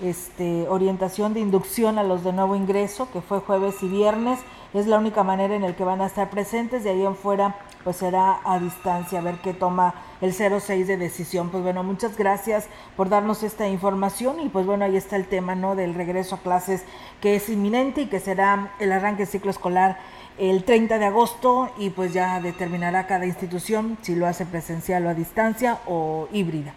[0.00, 4.38] este, orientación de inducción a los de nuevo ingreso, que fue jueves y viernes.
[4.74, 6.84] Es la única manera en la que van a estar presentes.
[6.84, 10.98] De ahí en fuera, pues será a distancia, a ver qué toma el 06 de
[10.98, 11.48] decisión.
[11.48, 15.54] Pues bueno, muchas gracias por darnos esta información y pues bueno, ahí está el tema,
[15.54, 15.74] ¿no?
[15.74, 16.84] Del regreso a clases
[17.22, 19.98] que es inminente y que será el arranque del ciclo escolar
[20.36, 25.08] el 30 de agosto y pues ya determinará cada institución si lo hace presencial o
[25.08, 26.74] a distancia o híbrida.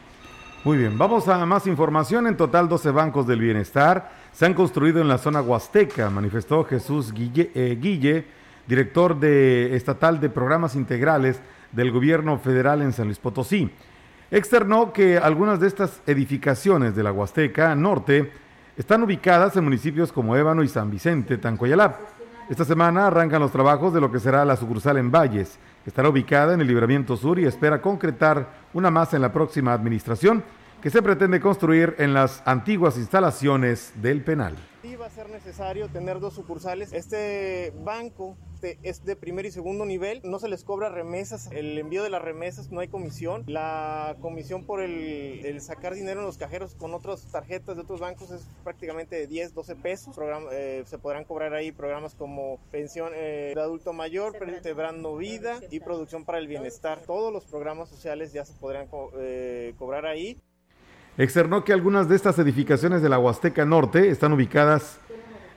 [0.64, 2.28] Muy bien, vamos a más información.
[2.28, 7.12] En total, 12 bancos del bienestar se han construido en la zona huasteca, manifestó Jesús
[7.14, 8.26] Guille, eh, Guille,
[8.68, 13.72] director de, estatal de programas integrales del gobierno federal en San Luis Potosí.
[14.30, 18.32] Externó que algunas de estas edificaciones de la Huasteca Norte
[18.78, 21.96] están ubicadas en municipios como Ébano y San Vicente, Tancoyalap.
[22.52, 26.54] Esta semana arrancan los trabajos de lo que será la sucursal en Valles Estará ubicada
[26.54, 30.44] en el Libramiento Sur y espera concretar una más en la próxima administración
[30.82, 34.56] que se pretende construir en las antiguas instalaciones del penal.
[34.82, 36.92] Sí va a ser necesario tener dos sucursales.
[36.92, 38.36] Este banco
[38.84, 42.22] es de primer y segundo nivel, no se les cobra remesas, el envío de las
[42.22, 47.26] remesas no hay comisión, la comisión por el, sacar dinero en los cajeros con otras
[47.32, 50.16] tarjetas de otros bancos es prácticamente de 10, 12 pesos,
[50.52, 55.80] eh, se podrán cobrar ahí programas como pensión eh, de adulto mayor, Verano Vida y
[55.80, 60.38] producción para el bienestar, todos los programas sociales ya se podrán eh, cobrar ahí.
[61.22, 64.98] Externó que algunas de estas edificaciones de la Huasteca Norte están ubicadas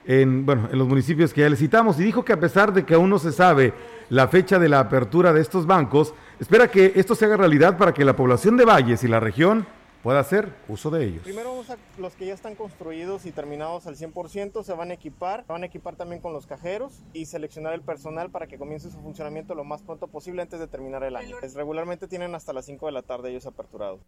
[0.05, 2.85] en, bueno, en los municipios que ya le citamos y dijo que a pesar de
[2.85, 3.73] que aún no se sabe
[4.09, 7.95] la fecha de la apertura de estos bancos, espera que esto se haga realidad para
[7.95, 9.65] que la población de Valles y la región
[10.03, 11.23] pueda hacer uso de ellos.
[11.23, 14.93] Primero vamos a, los que ya están construidos y terminados al 100% se van a
[14.93, 18.59] equipar, se van a equipar también con los cajeros y seleccionar el personal para que
[18.59, 21.37] comience su funcionamiento lo más pronto posible antes de terminar el año.
[21.55, 24.01] regularmente tienen hasta las 5 de la tarde ellos aperturados.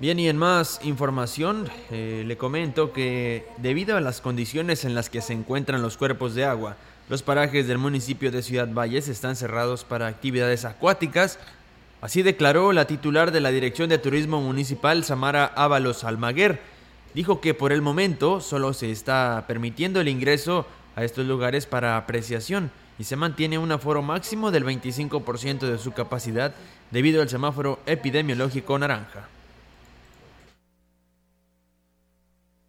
[0.00, 5.08] Bien, y en más información, eh, le comento que debido a las condiciones en las
[5.08, 6.76] que se encuentran los cuerpos de agua,
[7.08, 11.38] los parajes del municipio de Ciudad Valles están cerrados para actividades acuáticas.
[12.00, 16.60] Así declaró la titular de la Dirección de Turismo Municipal, Samara Ábalos Almaguer.
[17.14, 21.96] Dijo que por el momento solo se está permitiendo el ingreso a estos lugares para
[21.96, 26.52] apreciación y se mantiene un aforo máximo del 25% de su capacidad
[26.90, 29.28] debido al semáforo epidemiológico naranja.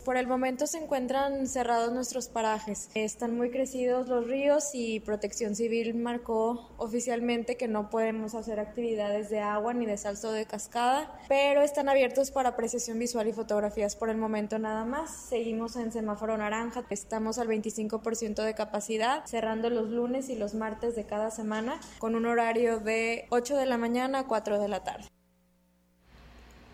[0.05, 2.91] Por el momento se encuentran cerrados nuestros parajes.
[2.93, 9.31] Están muy crecidos los ríos y Protección Civil marcó oficialmente que no podemos hacer actividades
[9.31, 13.95] de agua ni de salto de cascada, pero están abiertos para apreciación visual y fotografías
[13.95, 15.09] por el momento nada más.
[15.09, 20.95] Seguimos en semáforo naranja, estamos al 25% de capacidad, cerrando los lunes y los martes
[20.95, 24.83] de cada semana con un horario de 8 de la mañana a 4 de la
[24.83, 25.07] tarde.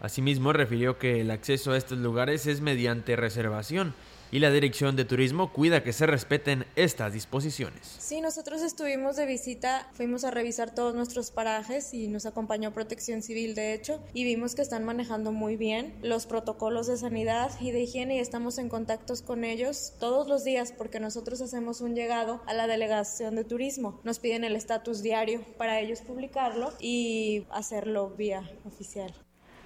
[0.01, 3.93] Asimismo, refirió que el acceso a estos lugares es mediante reservación
[4.31, 7.97] y la Dirección de Turismo cuida que se respeten estas disposiciones.
[7.99, 13.21] Sí, nosotros estuvimos de visita, fuimos a revisar todos nuestros parajes y nos acompañó Protección
[13.21, 17.71] Civil, de hecho, y vimos que están manejando muy bien los protocolos de sanidad y
[17.71, 21.95] de higiene y estamos en contactos con ellos todos los días porque nosotros hacemos un
[21.95, 23.99] llegado a la Delegación de Turismo.
[24.03, 29.13] Nos piden el estatus diario para ellos publicarlo y hacerlo vía oficial.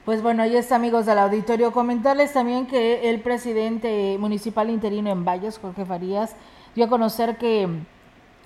[0.06, 1.72] Pues bueno, ahí está, amigos del auditorio.
[1.72, 6.36] Comentarles también que el presidente municipal interino en Valles, Jorge Farías,
[6.76, 7.68] dio a conocer que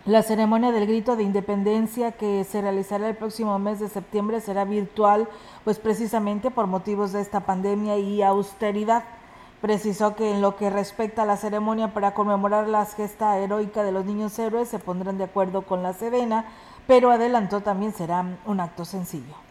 [0.06, 4.64] la ceremonia del grito de independencia que se realizará el próximo mes de septiembre será
[4.64, 5.28] virtual,
[5.66, 9.04] pues precisamente por motivos de esta pandemia y austeridad.
[9.60, 13.92] Precisó que en lo que respecta a la ceremonia para conmemorar la gesta heroica de
[13.92, 16.46] los niños héroes se pondrán de acuerdo con la Sedena,
[16.88, 19.49] pero adelantó también será un acto sencillo.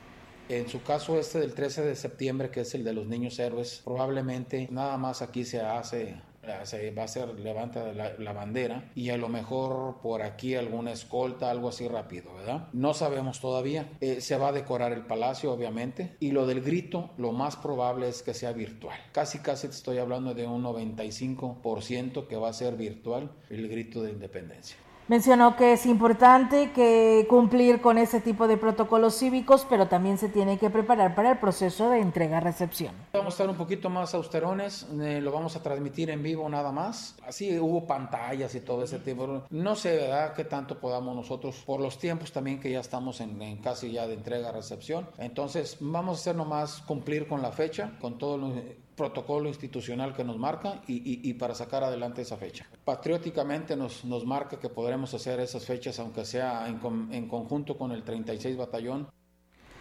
[0.48, 3.82] En su caso este del 13 de septiembre, que es el de los niños héroes,
[3.84, 6.16] probablemente nada más aquí se hace
[6.64, 11.50] se va a hacer, levanta la, bandera y a lo mejor por aquí alguna escolta,
[11.50, 12.68] algo así rápido, ¿verdad?
[12.72, 13.88] No sabemos todavía.
[14.00, 18.08] Eh, se va a decorar el palacio, obviamente, y lo del grito, lo más probable
[18.08, 18.98] es que sea virtual.
[19.12, 24.02] Casi, casi te estoy hablando de un 95% que va a ser virtual el grito
[24.02, 24.76] de independencia.
[25.08, 30.28] Mencionó que es importante que cumplir con ese tipo de protocolos cívicos, pero también se
[30.28, 32.94] tiene que preparar para el proceso de entrega-recepción.
[33.14, 36.72] Vamos a estar un poquito más austerones, eh, lo vamos a transmitir en vivo nada
[36.72, 37.16] más.
[37.26, 39.44] Así hubo pantallas y todo ese tipo.
[39.48, 43.40] No sé, ¿verdad?, qué tanto podamos nosotros, por los tiempos también que ya estamos en,
[43.40, 45.08] en casi ya de entrega-recepción.
[45.16, 48.52] Entonces, vamos a hacer nomás cumplir con la fecha, con todo lo
[48.98, 52.66] protocolo institucional que nos marca y, para sacar adelante esa fecha.
[52.84, 56.80] Patrióticamente nos, nos marca que podremos hacer esas fechas, aunque sea en,
[57.12, 59.08] en conjunto con el 36 Batallón,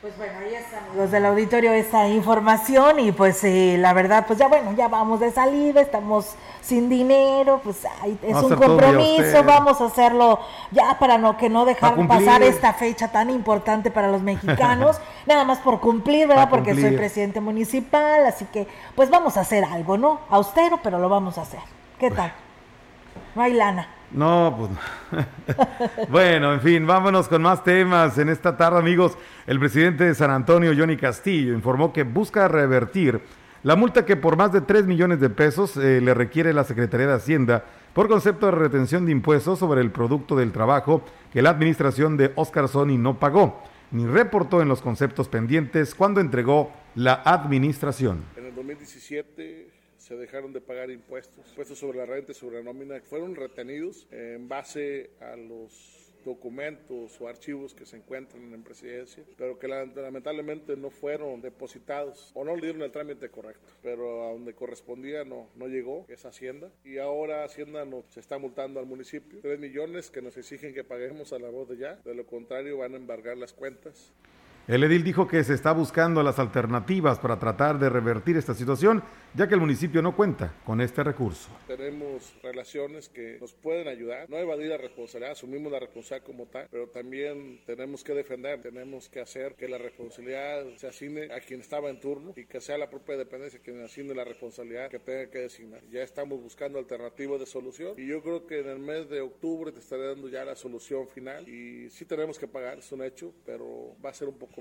[0.01, 4.38] pues bueno, ahí está, amigos del auditorio, esta información y pues eh, la verdad, pues
[4.38, 7.77] ya bueno, ya vamos de salida, estamos sin dinero, pues
[8.21, 13.12] es un compromiso, vamos a hacerlo ya para no que no dejar pasar esta fecha
[13.12, 16.49] tan importante para los mexicanos, nada más por cumplir, ¿verdad?
[16.49, 20.19] Porque soy presidente municipal, así que pues vamos a hacer algo, ¿no?
[20.29, 21.62] Austero, pero lo vamos a hacer.
[21.97, 22.31] ¿Qué tal?
[23.33, 23.96] No hay lana.
[24.12, 25.28] No, pues.
[26.10, 28.17] bueno, en fin, vámonos con más temas.
[28.17, 33.22] En esta tarde, amigos, el presidente de San Antonio, Johnny Castillo, informó que busca revertir
[33.63, 37.08] la multa que por más de 3 millones de pesos eh, le requiere la Secretaría
[37.08, 41.50] de Hacienda por concepto de retención de impuestos sobre el producto del trabajo que la
[41.50, 47.13] administración de Oscar Sony no pagó, ni reportó en los conceptos pendientes cuando entregó la
[47.26, 48.24] administración.
[48.38, 49.76] En el 2017
[50.08, 54.08] se dejaron de pagar impuestos, impuestos sobre la renta y sobre la nómina, fueron retenidos
[54.12, 60.76] en base a los documentos o archivos que se encuentran en presidencia, pero que lamentablemente
[60.76, 65.50] no fueron depositados o no le dieron el trámite correcto, pero a donde correspondía no,
[65.56, 66.72] no llegó esa hacienda.
[66.84, 70.84] Y ahora Hacienda nos se está multando al municipio, 3 millones que nos exigen que
[70.84, 74.13] paguemos a la voz de ya, de lo contrario van a embargar las cuentas.
[74.67, 79.01] El edil dijo que se está buscando las alternativas para tratar de revertir esta situación,
[79.34, 81.49] ya que el municipio no cuenta con este recurso.
[81.67, 86.67] Tenemos relaciones que nos pueden ayudar, no evadir la responsabilidad, asumimos la responsabilidad como tal,
[86.69, 91.62] pero también tenemos que defender, tenemos que hacer que la responsabilidad se asigne a quien
[91.62, 95.30] estaba en turno y que sea la propia dependencia quien asigne la responsabilidad que tenga
[95.30, 95.82] que designar.
[95.89, 99.71] Ya estamos buscando alternativas de solución y yo creo que en el mes de octubre
[99.71, 103.34] te estaré dando ya la solución final y sí tenemos que pagar, es un hecho,
[103.45, 104.57] pero va a ser un poco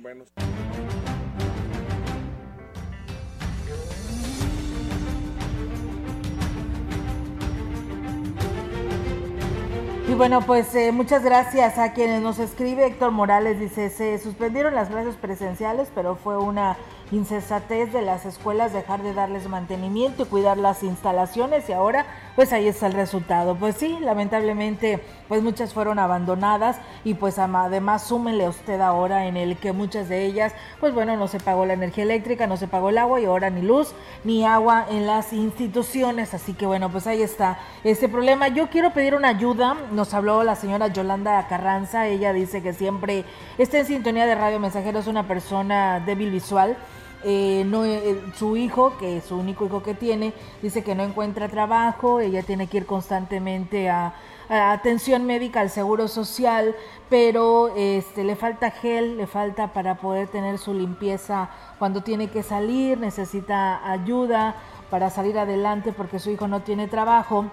[10.06, 12.86] Y bueno, pues eh, muchas gracias a quienes nos escribe.
[12.86, 16.76] Héctor Morales dice, se suspendieron las clases presenciales, pero fue una
[17.12, 22.52] insensatez de las escuelas dejar de darles mantenimiento y cuidar las instalaciones y ahora pues
[22.52, 23.54] ahí está el resultado.
[23.56, 29.56] Pues sí, lamentablemente pues muchas fueron abandonadas y pues además súmenle usted ahora en el
[29.56, 32.90] que muchas de ellas pues bueno no se pagó la energía eléctrica, no se pagó
[32.90, 36.34] el agua y ahora ni luz ni agua en las instituciones.
[36.34, 38.48] Así que bueno pues ahí está este problema.
[38.48, 43.24] Yo quiero pedir una ayuda, nos habló la señora Yolanda Carranza, ella dice que siempre
[43.58, 46.76] está en sintonía de Radio Mensajero, es una persona débil visual
[47.24, 51.02] eh, no, eh, su hijo, que es su único hijo que tiene, dice que no
[51.02, 54.14] encuentra trabajo, ella tiene que ir constantemente a,
[54.48, 56.76] atención médica al seguro social,
[57.08, 61.50] pero este, le falta gel, le falta para poder tener su limpieza
[61.80, 64.54] cuando tiene que salir, necesita ayuda
[64.88, 67.46] para salir adelante porque su hijo no tiene trabajo.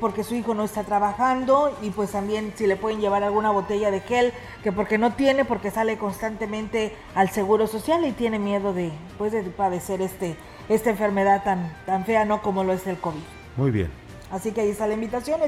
[0.00, 3.90] porque su hijo no está trabajando y pues también si le pueden llevar alguna botella
[3.90, 8.72] de gel, que porque no tiene, porque sale constantemente al seguro social y tiene miedo
[8.72, 12.42] de, pues, de padecer este, esta enfermedad tan, tan fea, ¿no?
[12.42, 13.20] Como lo es el COVID.
[13.56, 13.90] Muy bien.
[14.30, 15.40] Así que ahí está la invitación.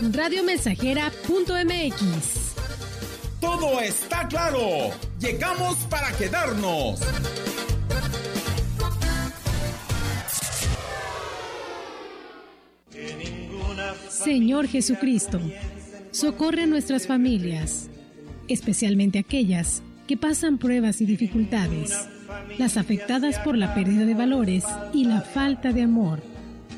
[0.00, 2.48] radiomensajera.mx.
[3.40, 4.90] Todo está claro.
[5.20, 7.00] Llegamos para quedarnos.
[14.08, 15.40] Señor Jesucristo,
[16.10, 17.88] socorre a nuestras familias,
[18.48, 22.08] especialmente aquellas que pasan pruebas y dificultades,
[22.58, 26.20] las afectadas por la pérdida de valores y la falta de amor.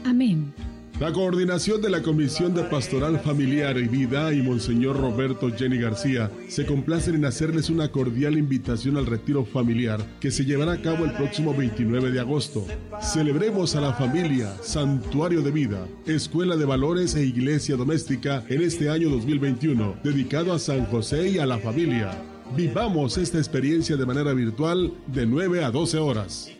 [0.05, 0.53] Amén.
[1.01, 6.31] La coordinación de la Comisión de Pastoral Familiar y Vida y Monseñor Roberto Jenny García
[6.47, 11.07] se complacen en hacerles una cordial invitación al retiro familiar que se llevará a cabo
[11.07, 12.67] el próximo 29 de agosto.
[13.01, 18.91] Celebremos a la familia, Santuario de Vida, Escuela de Valores e Iglesia Doméstica en este
[18.91, 22.30] año 2021, dedicado a San José y a la familia.
[22.57, 26.51] Vivamos esta experiencia de manera virtual de 9 a 12 horas.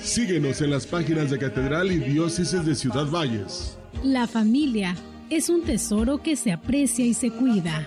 [0.00, 3.76] Síguenos en las páginas de Catedral y Diócesis de Ciudad Valles.
[4.04, 4.94] La familia
[5.28, 7.84] es un tesoro que se aprecia y se cuida.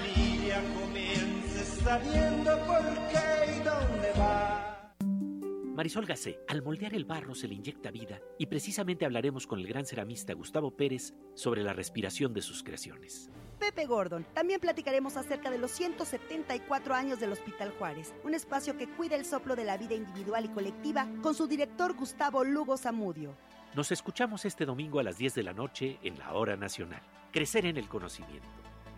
[5.76, 9.68] Marisol Gacé, al moldear el barro se le inyecta vida y precisamente hablaremos con el
[9.68, 13.32] gran ceramista Gustavo Pérez sobre la respiración de sus creaciones.
[13.60, 14.26] Pepe Gordon.
[14.34, 19.26] También platicaremos acerca de los 174 años del Hospital Juárez, un espacio que cuida el
[19.26, 23.36] soplo de la vida individual y colectiva con su director Gustavo Lugo Zamudio.
[23.76, 27.02] Nos escuchamos este domingo a las 10 de la noche en la Hora Nacional.
[27.32, 28.48] Crecer en el conocimiento.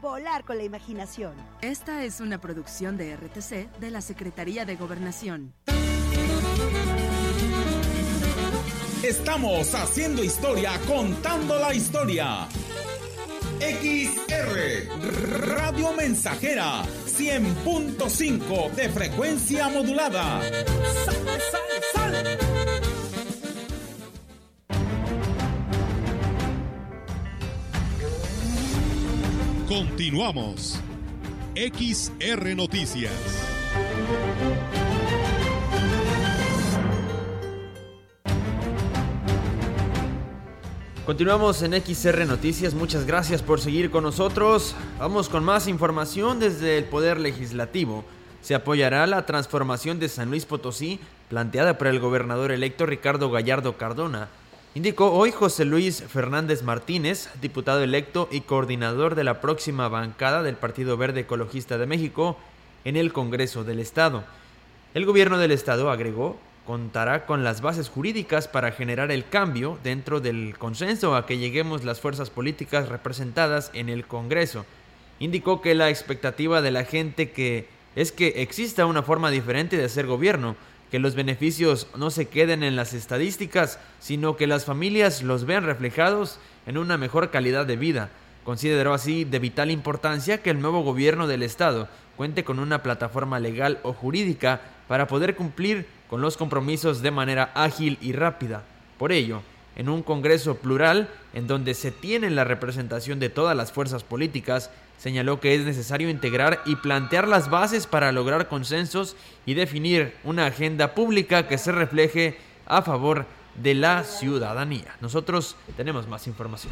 [0.01, 1.33] Volar con la imaginación.
[1.61, 5.53] Esta es una producción de RTC de la Secretaría de Gobernación.
[9.03, 12.47] Estamos haciendo historia, contando la historia.
[13.61, 14.87] XR
[15.55, 20.41] Radio Mensajera 100.5 de frecuencia modulada.
[21.05, 21.15] ¡Sal,
[21.51, 21.61] sal,
[21.93, 22.37] sal!
[29.67, 30.79] Continuamos.
[31.53, 33.11] XR Noticias.
[41.11, 44.73] Continuamos en XR Noticias, muchas gracias por seguir con nosotros.
[44.97, 48.05] Vamos con más información desde el Poder Legislativo.
[48.41, 53.75] Se apoyará la transformación de San Luis Potosí planteada por el gobernador electo Ricardo Gallardo
[53.75, 54.29] Cardona.
[54.73, 60.55] Indicó hoy José Luis Fernández Martínez, diputado electo y coordinador de la próxima bancada del
[60.55, 62.37] Partido Verde Ecologista de México
[62.85, 64.23] en el Congreso del Estado.
[64.93, 66.39] El gobierno del Estado agregó
[66.71, 71.83] contará con las bases jurídicas para generar el cambio dentro del consenso a que lleguemos
[71.83, 74.65] las fuerzas políticas representadas en el Congreso.
[75.19, 77.65] Indicó que la expectativa de la gente
[77.97, 80.55] es que exista una forma diferente de hacer gobierno,
[80.89, 85.65] que los beneficios no se queden en las estadísticas, sino que las familias los vean
[85.65, 88.11] reflejados en una mejor calidad de vida.
[88.45, 91.89] Consideró así de vital importancia que el nuevo gobierno del Estado
[92.21, 97.49] cuente con una plataforma legal o jurídica para poder cumplir con los compromisos de manera
[97.55, 98.61] ágil y rápida.
[98.99, 99.41] Por ello,
[99.75, 104.69] en un Congreso plural, en donde se tiene la representación de todas las fuerzas políticas,
[104.99, 109.15] señaló que es necesario integrar y plantear las bases para lograr consensos
[109.47, 114.95] y definir una agenda pública que se refleje a favor de la ciudadanía.
[115.01, 116.71] Nosotros tenemos más información.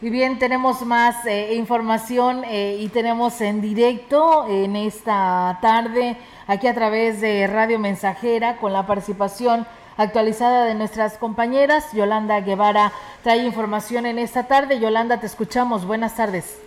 [0.00, 6.68] Y bien, tenemos más eh, información eh, y tenemos en directo en esta tarde aquí
[6.68, 11.92] a través de Radio Mensajera con la participación actualizada de nuestras compañeras.
[11.92, 12.92] Yolanda Guevara
[13.24, 14.78] trae información en esta tarde.
[14.78, 15.84] Yolanda, te escuchamos.
[15.84, 16.62] Buenas tardes.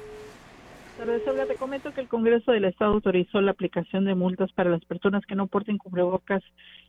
[0.99, 4.83] Olga, te comento que el Congreso del Estado autorizó la aplicación de multas para las
[4.83, 6.43] personas que no porten cubrebocas,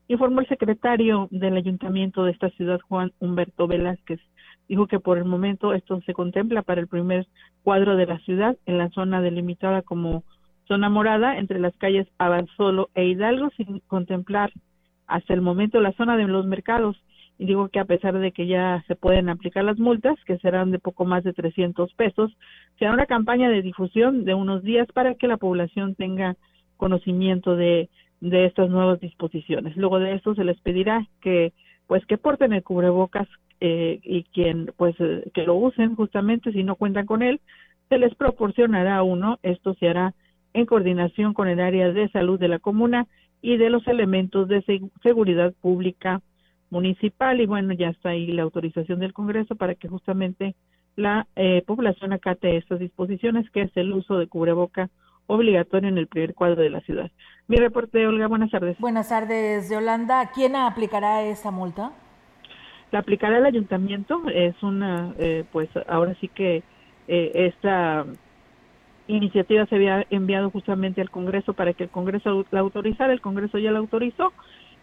[0.09, 4.21] informó el secretario del ayuntamiento de esta ciudad, Juan Humberto Velázquez.
[4.73, 7.27] Dijo que por el momento esto se contempla para el primer
[7.63, 10.25] cuadro de la ciudad en la zona delimitada como
[10.67, 14.51] zona morada entre las calles Abanzolo e Hidalgo sin contemplar
[15.07, 16.97] hasta el momento la zona de los mercados.
[17.39, 20.71] Y digo que a pesar de que ya se pueden aplicar las multas, que serán
[20.71, 22.35] de poco más de 300 pesos,
[22.79, 26.37] será una campaña de difusión de unos días para que la población tenga
[26.79, 27.91] conocimiento de,
[28.23, 29.77] de estas nuevas disposiciones.
[29.77, 31.53] Luego de esto se les pedirá que
[31.93, 33.29] pues que porten el cubrebocas
[33.65, 37.41] eh, y quien pues eh, que lo usen justamente si no cuentan con él
[37.89, 39.39] se les proporcionará uno.
[39.45, 40.15] Esto se hará
[40.53, 43.07] en coordinación con el área de salud de la comuna
[43.41, 44.65] y de los elementos de
[45.05, 46.23] seguridad pública
[46.71, 50.57] municipal y bueno ya está ahí la autorización del Congreso para que justamente
[50.97, 54.91] la eh, población acate estas disposiciones que es el uso de cubreboca
[55.29, 57.13] obligatorio en el primer cuadro de la ciudad.
[57.47, 58.77] Mi reporte, Olga, buenas tardes.
[58.81, 60.33] Buenas tardes, Yolanda.
[60.35, 61.93] ¿Quién aplicará esa multa?
[62.93, 64.23] La aplicará el ayuntamiento.
[64.33, 66.63] Es una, eh, pues ahora sí que
[67.09, 68.07] eh, esta
[69.09, 73.13] iniciativa se había enviado justamente al Congreso para que el Congreso la autorizara.
[73.13, 74.33] El Congreso ya la autorizó.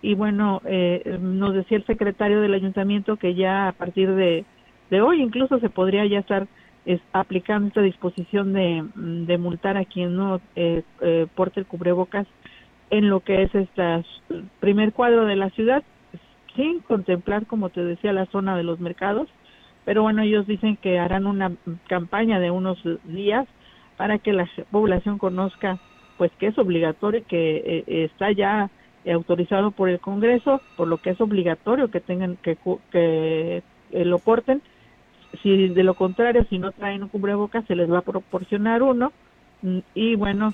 [0.01, 4.45] Y bueno, eh, nos decía el secretario del ayuntamiento que ya a partir de,
[4.89, 6.47] de hoy incluso se podría ya estar
[6.85, 12.27] es, aplicando esta disposición de, de multar a quien no eh, eh, porte el cubrebocas
[12.89, 14.03] en lo que es este
[14.59, 15.83] primer cuadro de la ciudad,
[16.55, 19.27] sin contemplar, como te decía, la zona de los mercados.
[19.85, 21.51] Pero bueno, ellos dicen que harán una
[21.87, 23.47] campaña de unos días
[23.97, 25.79] para que la población conozca
[26.17, 28.69] pues que es obligatorio, que eh, está ya
[29.09, 32.57] autorizado por el Congreso, por lo que es obligatorio que tengan que,
[32.91, 34.61] que lo porten
[35.41, 39.11] si de lo contrario, si no traen un cubrebocas, se les va a proporcionar uno
[39.61, 40.53] mm, y bueno,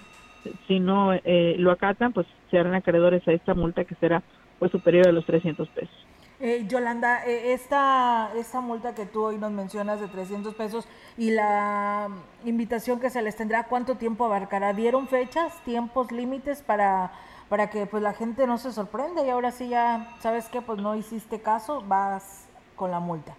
[0.68, 4.22] si no eh, lo acatan, pues se harán acreedores a esta multa que será
[4.60, 5.96] pues superior a los 300 pesos.
[6.40, 10.86] Eh, Yolanda, eh, esta, esta multa que tú hoy nos mencionas de 300 pesos
[11.18, 12.10] y la
[12.44, 14.74] invitación que se les tendrá, ¿cuánto tiempo abarcará?
[14.74, 17.12] ¿Dieron fechas, tiempos, límites para,
[17.48, 20.62] para que pues la gente no se sorprenda y ahora sí ya, ¿sabes qué?
[20.62, 23.36] Pues no hiciste caso, vas con la multa.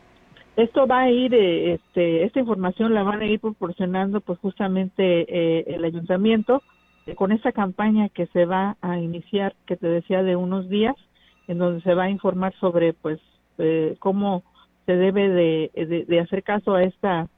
[0.56, 5.26] Esto va a ir, eh, este, esta información la van a ir proporcionando pues justamente
[5.28, 6.62] eh, el ayuntamiento
[7.04, 10.96] eh, con esta campaña que se va a iniciar, que te decía de unos días,
[11.48, 13.20] en donde se va a informar sobre pues
[13.98, 14.42] cómo
[14.84, 17.28] se debe de, de, hacer caso a esta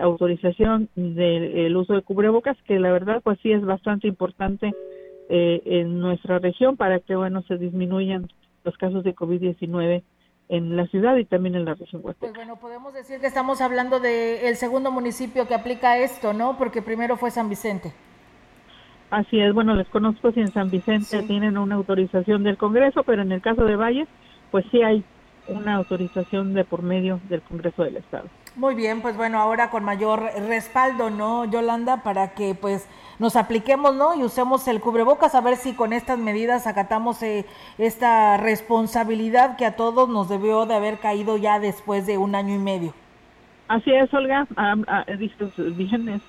[0.00, 4.74] autorización del uso de cubrebocas, que la verdad pues sí es bastante importante
[5.28, 8.28] en nuestra región para que bueno se disminuyan
[8.64, 10.02] los casos de COVID-19
[10.48, 13.98] en la ciudad y también en la región Pues bueno, podemos decir que estamos hablando
[13.98, 16.56] del el segundo municipio que aplica esto, ¿no?
[16.56, 17.92] Porque primero fue San Vicente.
[19.10, 23.22] Así es, bueno, les conozco si en San Vicente tienen una autorización del Congreso, pero
[23.22, 24.06] en el caso de Valle,
[24.50, 25.04] pues sí hay
[25.48, 28.28] una autorización de por medio del Congreso del Estado.
[28.56, 32.02] Muy bien, pues bueno, ahora con mayor respaldo, ¿no, Yolanda?
[32.02, 32.88] Para que pues
[33.18, 34.14] nos apliquemos, ¿no?
[34.14, 37.44] Y usemos el cubrebocas, a ver si con estas medidas acatamos eh,
[37.78, 42.54] esta responsabilidad que a todos nos debió de haber caído ya después de un año
[42.54, 42.94] y medio.
[43.68, 45.04] Así es, Olga, ah, ah,
[45.76, 46.22] bien,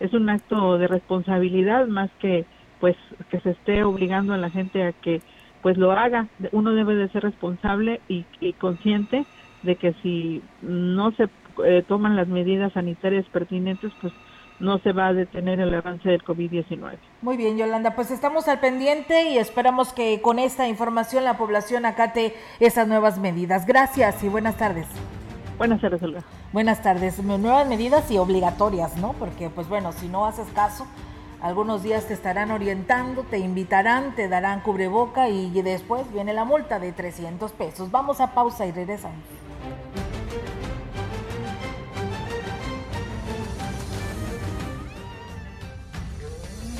[0.00, 2.44] es, un acto de responsabilidad más que
[2.80, 2.96] pues
[3.30, 5.22] que se esté obligando a la gente a que
[5.62, 6.28] pues lo haga.
[6.52, 9.24] Uno debe de ser responsable y, y consciente
[9.62, 11.28] de que si no se
[11.64, 14.12] eh, toman las medidas sanitarias pertinentes, pues
[14.60, 16.96] no se va a detener el avance del COVID-19.
[17.22, 21.86] Muy bien, Yolanda, pues estamos al pendiente y esperamos que con esta información la población
[21.86, 23.66] acate esas nuevas medidas.
[23.66, 24.86] Gracias y buenas tardes.
[25.56, 26.22] Buenas tardes, Olga.
[26.52, 27.22] Buenas tardes.
[27.22, 29.12] Nuevas medidas y obligatorias, ¿no?
[29.12, 30.86] Porque, pues bueno, si no haces caso,
[31.40, 36.80] algunos días te estarán orientando, te invitarán, te darán cubreboca y después viene la multa
[36.80, 37.90] de 300 pesos.
[37.90, 39.22] Vamos a pausa y regresamos.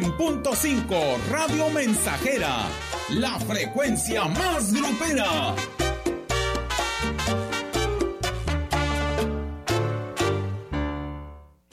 [0.00, 2.66] 100.5 Radio Mensajera,
[3.10, 5.54] la frecuencia más grupera.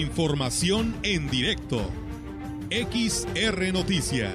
[0.00, 1.82] Información en directo.
[2.70, 4.34] XR Noticias.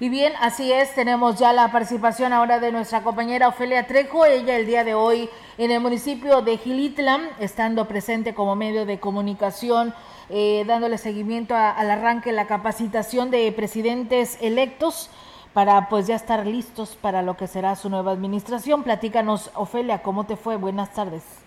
[0.00, 4.56] Y bien, así es, tenemos ya la participación ahora de nuestra compañera Ofelia Trejo, ella
[4.56, 5.28] el día de hoy
[5.58, 9.94] en el municipio de Gilitlam, estando presente como medio de comunicación,
[10.30, 15.10] eh, dándole seguimiento al arranque, la capacitación de presidentes electos
[15.52, 18.82] para pues ya estar listos para lo que será su nueva administración.
[18.82, 20.56] Platícanos, Ofelia, ¿cómo te fue?
[20.56, 21.43] Buenas tardes.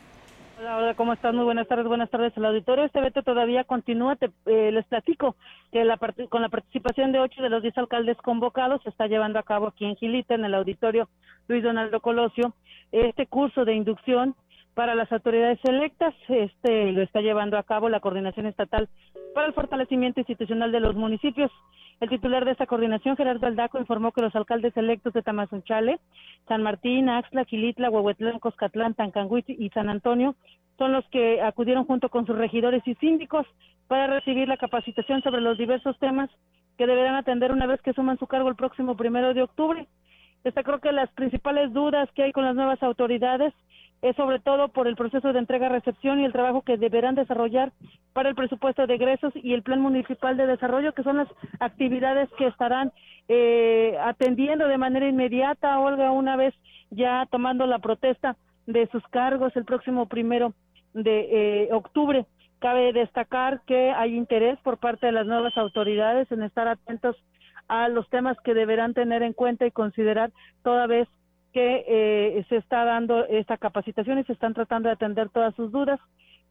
[0.59, 1.35] Hola, hola, ¿cómo están?
[1.35, 2.83] Muy buenas tardes, buenas tardes al auditorio.
[2.85, 4.15] Este veto todavía continúa.
[4.15, 5.35] Te, eh, les platico
[5.71, 5.99] que la
[6.29, 9.67] con la participación de ocho de los diez alcaldes convocados se está llevando a cabo
[9.67, 11.09] aquí en Gilita, en el auditorio
[11.47, 12.55] Luis Donaldo Colosio,
[12.91, 14.35] este curso de inducción
[14.73, 16.15] para las autoridades electas.
[16.27, 18.89] Este lo está llevando a cabo la Coordinación Estatal
[19.35, 21.51] para el Fortalecimiento Institucional de los Municipios.
[21.99, 25.99] El titular de esta coordinación, Gerardo Aldaco, informó que los alcaldes electos de Tamazunchale,
[26.47, 30.35] San Martín, Axtla, Gilitla, Huehuetlán, Coscatlán, Tancanguit y San Antonio
[30.77, 33.47] son los que acudieron junto con sus regidores y síndicos
[33.87, 36.29] para recibir la capacitación sobre los diversos temas
[36.77, 39.87] que deberán atender una vez que suman su cargo el próximo primero de octubre.
[40.43, 43.53] Destacó que las principales dudas que hay con las nuevas autoridades
[44.01, 47.71] es sobre todo por el proceso de entrega-recepción y el trabajo que deberán desarrollar
[48.13, 51.27] para el presupuesto de egresos y el plan municipal de desarrollo, que son las
[51.59, 52.91] actividades que estarán
[53.27, 56.53] eh, atendiendo de manera inmediata, Olga, una vez
[56.91, 58.37] ya tomando la protesta
[58.67, 60.53] de sus cargos el próximo primero
[60.93, 62.25] de eh, octubre.
[62.59, 67.15] Cabe destacar que hay interés por parte de las nuevas autoridades en estar atentos
[67.67, 70.31] a los temas que deberán tener en cuenta y considerar
[70.63, 71.07] toda vez
[71.57, 75.71] que eh, se está dando esta capacitación y se están tratando de atender todas sus
[75.71, 75.99] dudas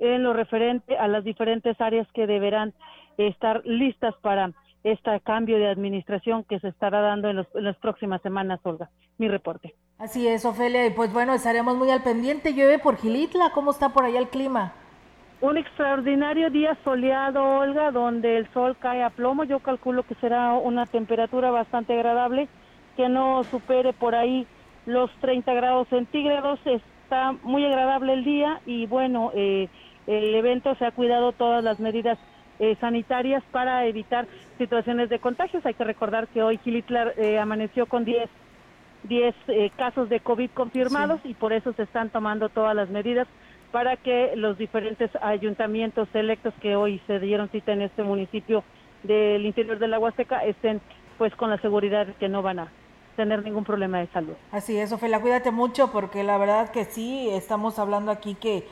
[0.01, 2.75] en lo referente a las diferentes áreas que deberán
[3.17, 4.51] estar listas para
[4.83, 8.91] este cambio de administración que se estará dando en, en, las próximas semanas, Olga.
[9.19, 9.77] Mi reporte.
[9.97, 12.53] Así es, Ofelia, y pues bueno, estaremos muy al pendiente.
[12.53, 14.73] Llueve por Gilitla, ¿cómo está por allá el clima?
[15.41, 19.45] Un extraordinario día soleado, Olga, donde el sol cae a plomo.
[19.45, 22.49] Yo calculo que será una temperatura bastante agradable,
[22.97, 24.49] que no supere por ahí
[24.87, 26.59] los 30 grados centígrados.
[26.65, 29.69] Está muy agradable el día y bueno, eh,
[30.07, 32.19] el evento se ha cuidado todas las medidas
[32.59, 34.27] eh, sanitarias para evitar
[34.59, 35.67] situaciones de contagios.
[35.67, 38.31] Hay que recordar que hoy Gilitlar eh, amaneció con 10
[39.03, 41.31] 10 eh, casos de COVID confirmados sí.
[41.31, 43.29] y por eso se están tomando todas las medidas
[43.71, 48.65] para que los diferentes ayuntamientos electos que hoy se dieron cita en este municipio
[49.03, 50.81] del interior de la Huasteca estén
[51.19, 52.73] pues con la seguridad de que no van a
[53.17, 54.35] tener ningún problema de salud.
[54.53, 58.67] Así es, Ofelia, cuídate mucho porque la verdad que sí, estamos hablando aquí que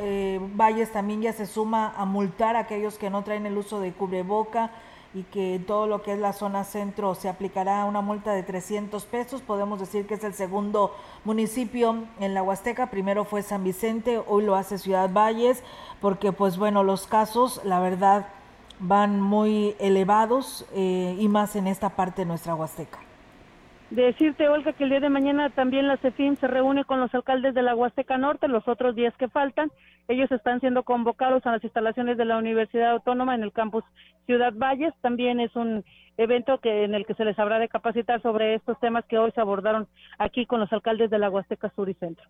[0.00, 3.80] eh, Valles también ya se suma a multar a aquellos que no traen el uso
[3.80, 4.70] de cubreboca
[5.14, 9.04] y que todo lo que es la zona centro se aplicará una multa de 300
[9.06, 9.40] pesos.
[9.40, 12.90] Podemos decir que es el segundo municipio en la Huasteca.
[12.90, 15.62] Primero fue San Vicente, hoy lo hace Ciudad Valles,
[16.00, 18.28] porque pues bueno, los casos, la verdad,
[18.80, 23.07] van muy elevados eh, y más en esta parte de nuestra Huasteca.
[23.90, 27.54] Decirte, Olga, que el día de mañana también la CEFIM se reúne con los alcaldes
[27.54, 29.72] de la Huasteca Norte, los otros días que faltan.
[30.08, 33.84] Ellos están siendo convocados a las instalaciones de la Universidad Autónoma en el campus
[34.26, 34.92] Ciudad Valles.
[35.00, 35.84] También es un
[36.18, 39.30] evento que en el que se les habrá de capacitar sobre estos temas que hoy
[39.32, 42.28] se abordaron aquí con los alcaldes de la Huasteca Sur y Centro.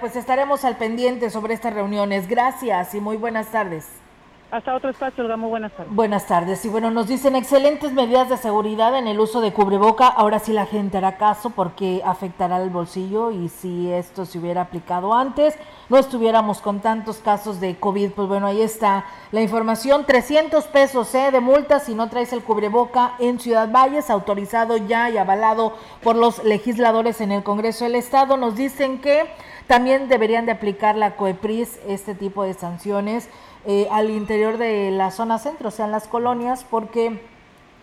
[0.00, 2.28] Pues estaremos al pendiente sobre estas reuniones.
[2.28, 4.02] Gracias y muy buenas tardes.
[4.48, 5.92] Hasta otro espacio, Olga, buenas tardes.
[5.92, 6.64] Buenas tardes.
[6.64, 10.06] Y bueno, nos dicen excelentes medidas de seguridad en el uso de cubreboca.
[10.06, 14.60] Ahora sí la gente hará caso porque afectará el bolsillo y si esto se hubiera
[14.60, 15.56] aplicado antes,
[15.88, 18.12] no estuviéramos con tantos casos de COVID.
[18.12, 20.06] Pues bueno, ahí está la información.
[20.06, 21.32] 300 pesos ¿eh?
[21.32, 25.72] de multa si no traes el cubreboca en Ciudad Valles, autorizado ya y avalado
[26.04, 28.36] por los legisladores en el Congreso del Estado.
[28.36, 29.24] Nos dicen que
[29.66, 33.28] también deberían de aplicar la COEPRIS este tipo de sanciones
[33.66, 37.20] eh, al interior de la zona centro, o sea, en las colonias, porque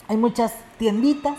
[0.07, 1.37] hay muchas tienditas,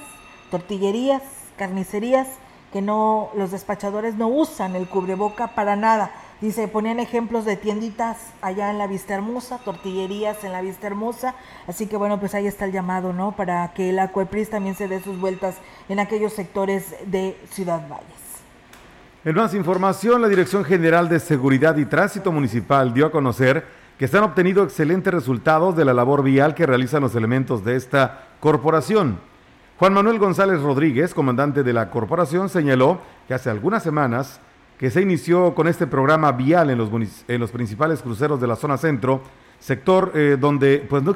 [0.50, 1.22] tortillerías,
[1.56, 2.28] carnicerías,
[2.70, 6.10] que no, los despachadores no usan el cubreboca para nada.
[6.40, 11.36] Dice, ponían ejemplos de tienditas allá en la Vista Hermosa, tortillerías en la Vista Hermosa.
[11.66, 13.32] Así que bueno, pues ahí está el llamado, ¿no?
[13.32, 15.56] Para que la CUEPRIS también se dé sus vueltas
[15.88, 18.24] en aquellos sectores de Ciudad Valles.
[19.24, 23.64] En más información, la Dirección General de Seguridad y Tránsito Municipal dio a conocer
[23.98, 27.76] que se han obtenido excelentes resultados de la labor vial que realizan los elementos de
[27.76, 29.18] esta corporación.
[29.78, 34.40] Juan Manuel González Rodríguez, comandante de la corporación, señaló que hace algunas semanas
[34.78, 39.22] que se inició con este programa vial en los, principales cruceros de la zona centro,
[39.60, 41.10] sector eh, donde pues no,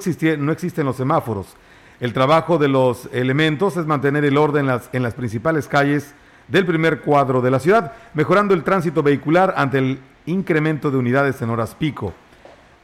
[0.52, 1.56] existen los semáforos.
[2.00, 6.14] El trabajo de los elementos es mantener el orden en las principales calles
[6.46, 11.42] del primer cuadro de la ciudad, mejorando el tránsito vehicular ante el incremento de unidades
[11.42, 12.14] en horas pico.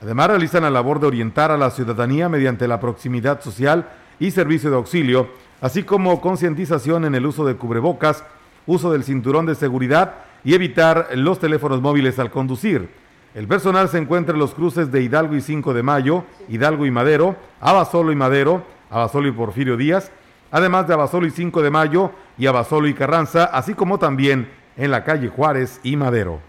[0.05, 3.89] Además, realizan la labor de orientar a la ciudadanía mediante la proximidad social
[4.21, 5.31] y servicio de auxilio,
[5.63, 8.23] así como concientización en el uso de cubrebocas,
[8.67, 12.91] uso del cinturón de seguridad y evitar los teléfonos móviles al conducir.
[13.35, 16.91] El personal se encuentra en los cruces de Hidalgo y 5 de Mayo, Hidalgo y
[16.91, 20.13] Madero, Abasolo y Madero, Abasolo y Porfirio Díaz,
[20.51, 24.91] además de Abasolo y 5 de Mayo y Abasolo y Carranza, así como también en
[24.91, 26.41] la calle Juárez y Madero.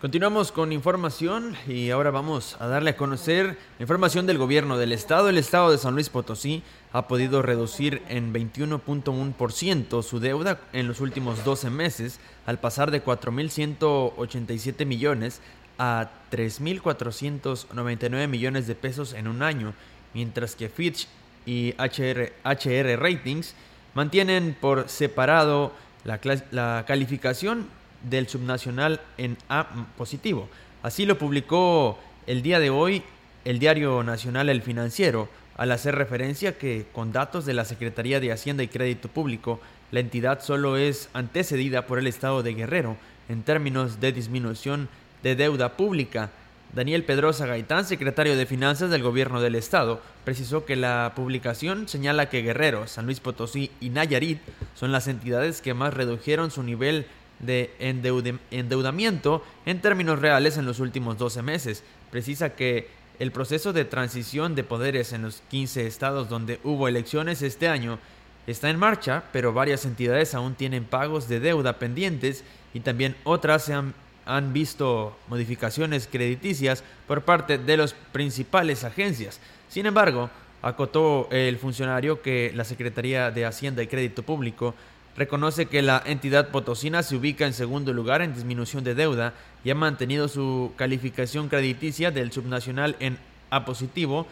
[0.00, 5.28] Continuamos con información y ahora vamos a darle a conocer información del gobierno del estado.
[5.28, 6.62] El estado de San Luis Potosí
[6.94, 13.04] ha podido reducir en 21.1% su deuda en los últimos 12 meses al pasar de
[13.04, 15.42] 4.187 millones
[15.76, 19.74] a 3.499 millones de pesos en un año,
[20.14, 21.08] mientras que Fitch
[21.44, 23.54] y HR, HR Ratings
[23.92, 25.72] mantienen por separado
[26.04, 26.18] la,
[26.52, 27.68] la calificación
[28.02, 30.48] del subnacional en A positivo.
[30.82, 33.02] Así lo publicó el día de hoy
[33.44, 38.32] el diario nacional El Financiero, al hacer referencia que con datos de la Secretaría de
[38.32, 42.96] Hacienda y Crédito Público, la entidad solo es antecedida por el Estado de Guerrero
[43.28, 44.88] en términos de disminución
[45.22, 46.30] de deuda pública.
[46.72, 52.28] Daniel Pedrosa Gaitán, secretario de Finanzas del Gobierno del Estado, precisó que la publicación señala
[52.28, 54.38] que Guerrero, San Luis Potosí y Nayarit
[54.74, 57.06] son las entidades que más redujeron su nivel
[57.40, 61.82] de endeudamiento en términos reales en los últimos 12 meses.
[62.10, 62.88] Precisa que
[63.18, 67.98] el proceso de transición de poderes en los 15 estados donde hubo elecciones este año
[68.46, 73.64] está en marcha, pero varias entidades aún tienen pagos de deuda pendientes y también otras
[73.64, 73.94] se han,
[74.26, 79.40] han visto modificaciones crediticias por parte de las principales agencias.
[79.68, 80.30] Sin embargo,
[80.62, 84.74] acotó el funcionario que la Secretaría de Hacienda y Crédito Público
[85.16, 89.34] reconoce que la entidad potosina se ubica en segundo lugar en disminución de deuda
[89.64, 93.18] y ha mantenido su calificación crediticia del subnacional en
[93.50, 94.26] A positivo,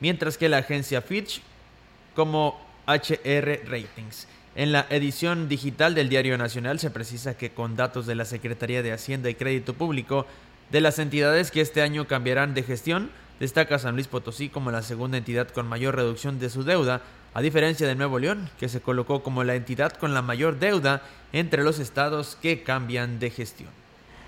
[0.00, 1.42] mientras que la agencia Fitch
[2.14, 4.28] como HR Ratings.
[4.56, 8.82] En la edición digital del Diario Nacional se precisa que con datos de la Secretaría
[8.82, 10.26] de Hacienda y Crédito Público,
[10.70, 13.10] de las entidades que este año cambiarán de gestión,
[13.40, 17.02] destaca San Luis Potosí como la segunda entidad con mayor reducción de su deuda,
[17.34, 21.02] a diferencia de Nuevo León, que se colocó como la entidad con la mayor deuda
[21.32, 23.83] entre los estados que cambian de gestión.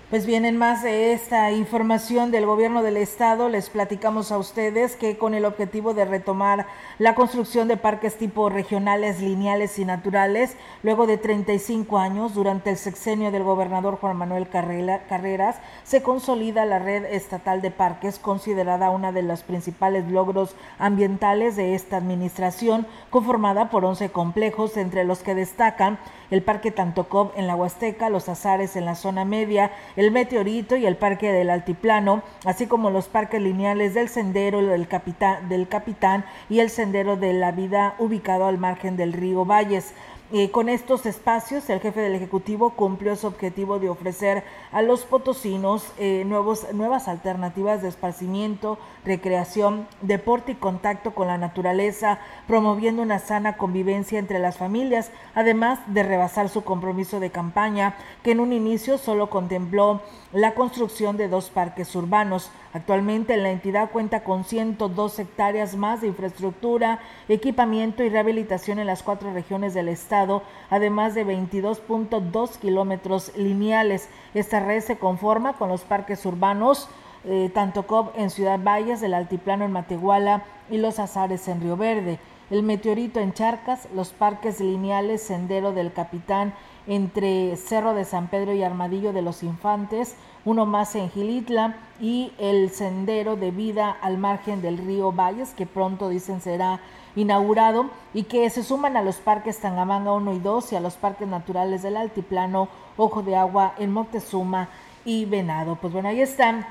[0.09, 4.95] Pues bien, en más de esta información del gobierno del estado, les platicamos a ustedes
[4.95, 6.65] que con el objetivo de retomar
[6.97, 12.77] la construcción de parques tipo regionales, lineales y naturales, luego de 35 años, durante el
[12.77, 19.11] sexenio del gobernador Juan Manuel Carreras, se consolida la red estatal de parques, considerada una
[19.11, 25.35] de los principales logros ambientales de esta administración, conformada por 11 complejos, entre los que
[25.35, 25.99] destacan
[26.31, 30.85] el Parque Tantocop en la Huasteca, los Azares en la zona media, el Meteorito y
[30.85, 36.25] el Parque del Altiplano, así como los parques lineales del Sendero del Capitán, del Capitán
[36.49, 39.93] y el Sendero de la Vida ubicado al margen del río Valles.
[40.33, 45.05] Eh, con estos espacios, el jefe del Ejecutivo cumplió su objetivo de ofrecer a los
[45.05, 53.01] potosinos eh, nuevos, nuevas alternativas de esparcimiento, recreación, deporte y contacto con la naturaleza, promoviendo
[53.01, 58.39] una sana convivencia entre las familias, además de rebasar su compromiso de campaña, que en
[58.39, 60.01] un inicio solo contempló
[60.33, 62.51] la construcción de dos parques urbanos.
[62.73, 66.99] Actualmente la entidad cuenta con 102 hectáreas más de infraestructura,
[67.29, 74.09] equipamiento y rehabilitación en las cuatro regiones del estado, además de 22.2 kilómetros lineales.
[74.33, 76.89] Esta red se conforma con los parques urbanos
[77.29, 81.75] eh, tanto COP en Ciudad Valles, el Altiplano en Matehuala y los Azares en Río
[81.75, 82.19] Verde.
[82.49, 86.53] El Meteorito en Charcas, los parques lineales Sendero del Capitán
[86.87, 90.15] entre Cerro de San Pedro y Armadillo de los Infantes,
[90.45, 95.65] uno más en Gilitla y el Sendero de Vida al margen del río Valles, que
[95.65, 96.79] pronto dicen será
[97.17, 100.95] inaugurado y que se suman a los parques Tangamanga 1 y 2 y a los
[100.95, 104.69] parques naturales del Altiplano, Ojo de Agua en Moctezuma
[105.03, 105.75] y Venado.
[105.75, 106.65] Pues bueno, ahí están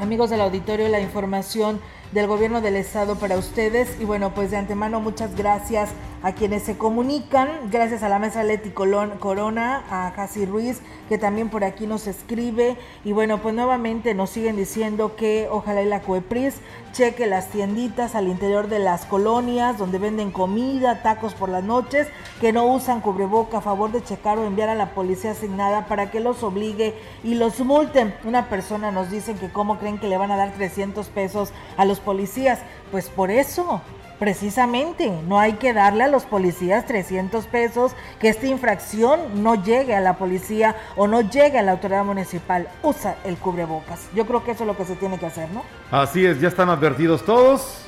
[0.00, 1.78] amigos del auditorio la información
[2.12, 4.00] del gobierno del estado para ustedes.
[4.00, 5.90] Y bueno pues de antemano muchas gracias
[6.22, 11.48] a quienes se comunican, gracias a la mesa Leti Corona, a Casi Ruiz, que también
[11.48, 12.76] por aquí nos escribe.
[13.04, 16.56] Y bueno, pues nuevamente nos siguen diciendo que ojalá y la COEPRIS
[16.92, 22.08] cheque las tienditas al interior de las colonias donde venden comida, tacos por las noches,
[22.40, 26.10] que no usan cubreboca, a favor de checar o enviar a la policía asignada para
[26.10, 28.14] que los obligue y los multen.
[28.24, 31.84] Una persona nos dice que cómo creen que le van a dar 300 pesos a
[31.84, 32.60] los policías.
[32.90, 33.80] Pues por eso,
[34.20, 39.96] Precisamente, no hay que darle a los policías 300 pesos, que esta infracción no llegue
[39.96, 42.68] a la policía o no llegue a la autoridad municipal.
[42.82, 44.10] Usa el cubrebocas.
[44.14, 45.62] Yo creo que eso es lo que se tiene que hacer, ¿no?
[45.90, 47.86] Así es, ya están advertidos todos.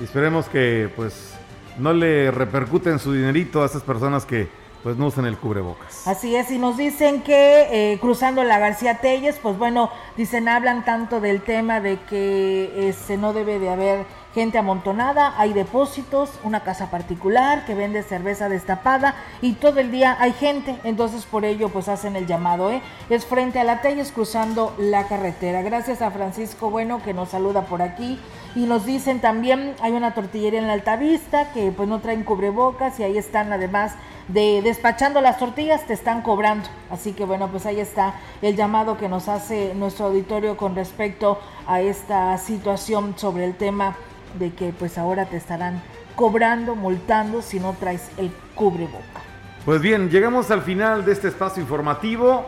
[0.00, 1.34] Y esperemos que pues
[1.78, 4.48] no le repercuten su dinerito a esas personas que
[4.82, 6.06] pues no usan el cubrebocas.
[6.06, 10.84] Así es, y nos dicen que eh, cruzando la García Telles, pues bueno, dicen, hablan
[10.84, 16.60] tanto del tema de que este, no debe de haber gente amontonada, hay depósitos, una
[16.60, 21.68] casa particular que vende cerveza destapada y todo el día hay gente, entonces por ello
[21.68, 22.82] pues hacen el llamado, ¿eh?
[23.10, 25.62] Es frente a la Telles cruzando la carretera.
[25.62, 28.18] Gracias a Francisco Bueno que nos saluda por aquí
[28.56, 32.98] y nos dicen también hay una tortillería en la Altavista que pues no traen cubrebocas
[32.98, 33.92] y ahí están además
[34.28, 36.68] de despachando las tortillas te están cobrando.
[36.90, 41.38] Así que bueno, pues ahí está el llamado que nos hace nuestro auditorio con respecto
[41.66, 43.96] a esta situación sobre el tema
[44.38, 45.82] de que pues ahora te estarán
[46.16, 49.22] cobrando, multando si no traes el cubreboca.
[49.64, 52.46] Pues bien, llegamos al final de este espacio informativo.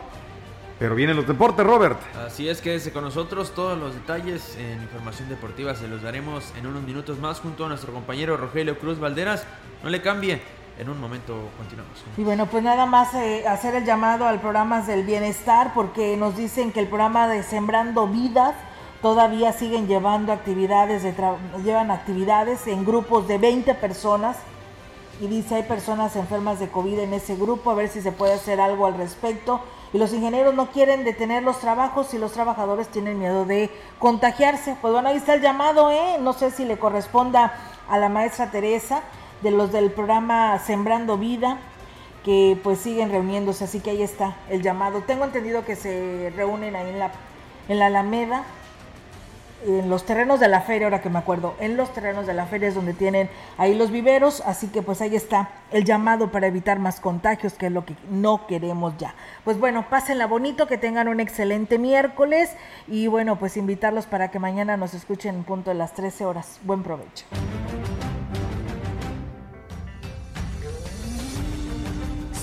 [0.79, 1.99] Pero vienen los deportes, Robert.
[2.23, 3.55] Así es, quédese con nosotros.
[3.55, 7.69] Todos los detalles en información deportiva se los daremos en unos minutos más junto a
[7.69, 9.43] nuestro compañero Rogelio Cruz Valderas.
[9.83, 10.39] No le cambie.
[10.79, 12.03] En un momento continuamos.
[12.17, 16.37] Y bueno, pues nada más eh, hacer el llamado al programa del bienestar porque nos
[16.37, 18.53] dicen que el programa de Sembrando Vidas
[19.01, 21.15] todavía siguen llevando actividades, de
[21.63, 24.37] llevan actividades en grupos de 20 personas
[25.19, 28.33] y dice hay personas enfermas de COVID en ese grupo, a ver si se puede
[28.33, 29.61] hacer algo al respecto.
[29.93, 34.77] Y los ingenieros no quieren detener los trabajos y los trabajadores tienen miedo de contagiarse.
[34.79, 36.17] Pues bueno, ahí está el llamado, ¿eh?
[36.19, 37.53] No sé si le corresponda
[37.89, 39.01] a la maestra Teresa
[39.41, 41.57] de los del programa Sembrando Vida,
[42.23, 45.01] que pues siguen reuniéndose, así que ahí está el llamado.
[45.01, 47.11] Tengo entendido que se reúnen ahí en la,
[47.69, 48.43] en la Alameda
[49.65, 52.45] en los terrenos de la feria, ahora que me acuerdo, en los terrenos de la
[52.45, 56.47] feria es donde tienen ahí los viveros, así que pues ahí está el llamado para
[56.47, 59.15] evitar más contagios, que es lo que no queremos ya.
[59.43, 62.51] Pues bueno, pásenla bonito, que tengan un excelente miércoles
[62.87, 66.59] y bueno, pues invitarlos para que mañana nos escuchen en punto de las 13 horas.
[66.63, 67.25] Buen provecho.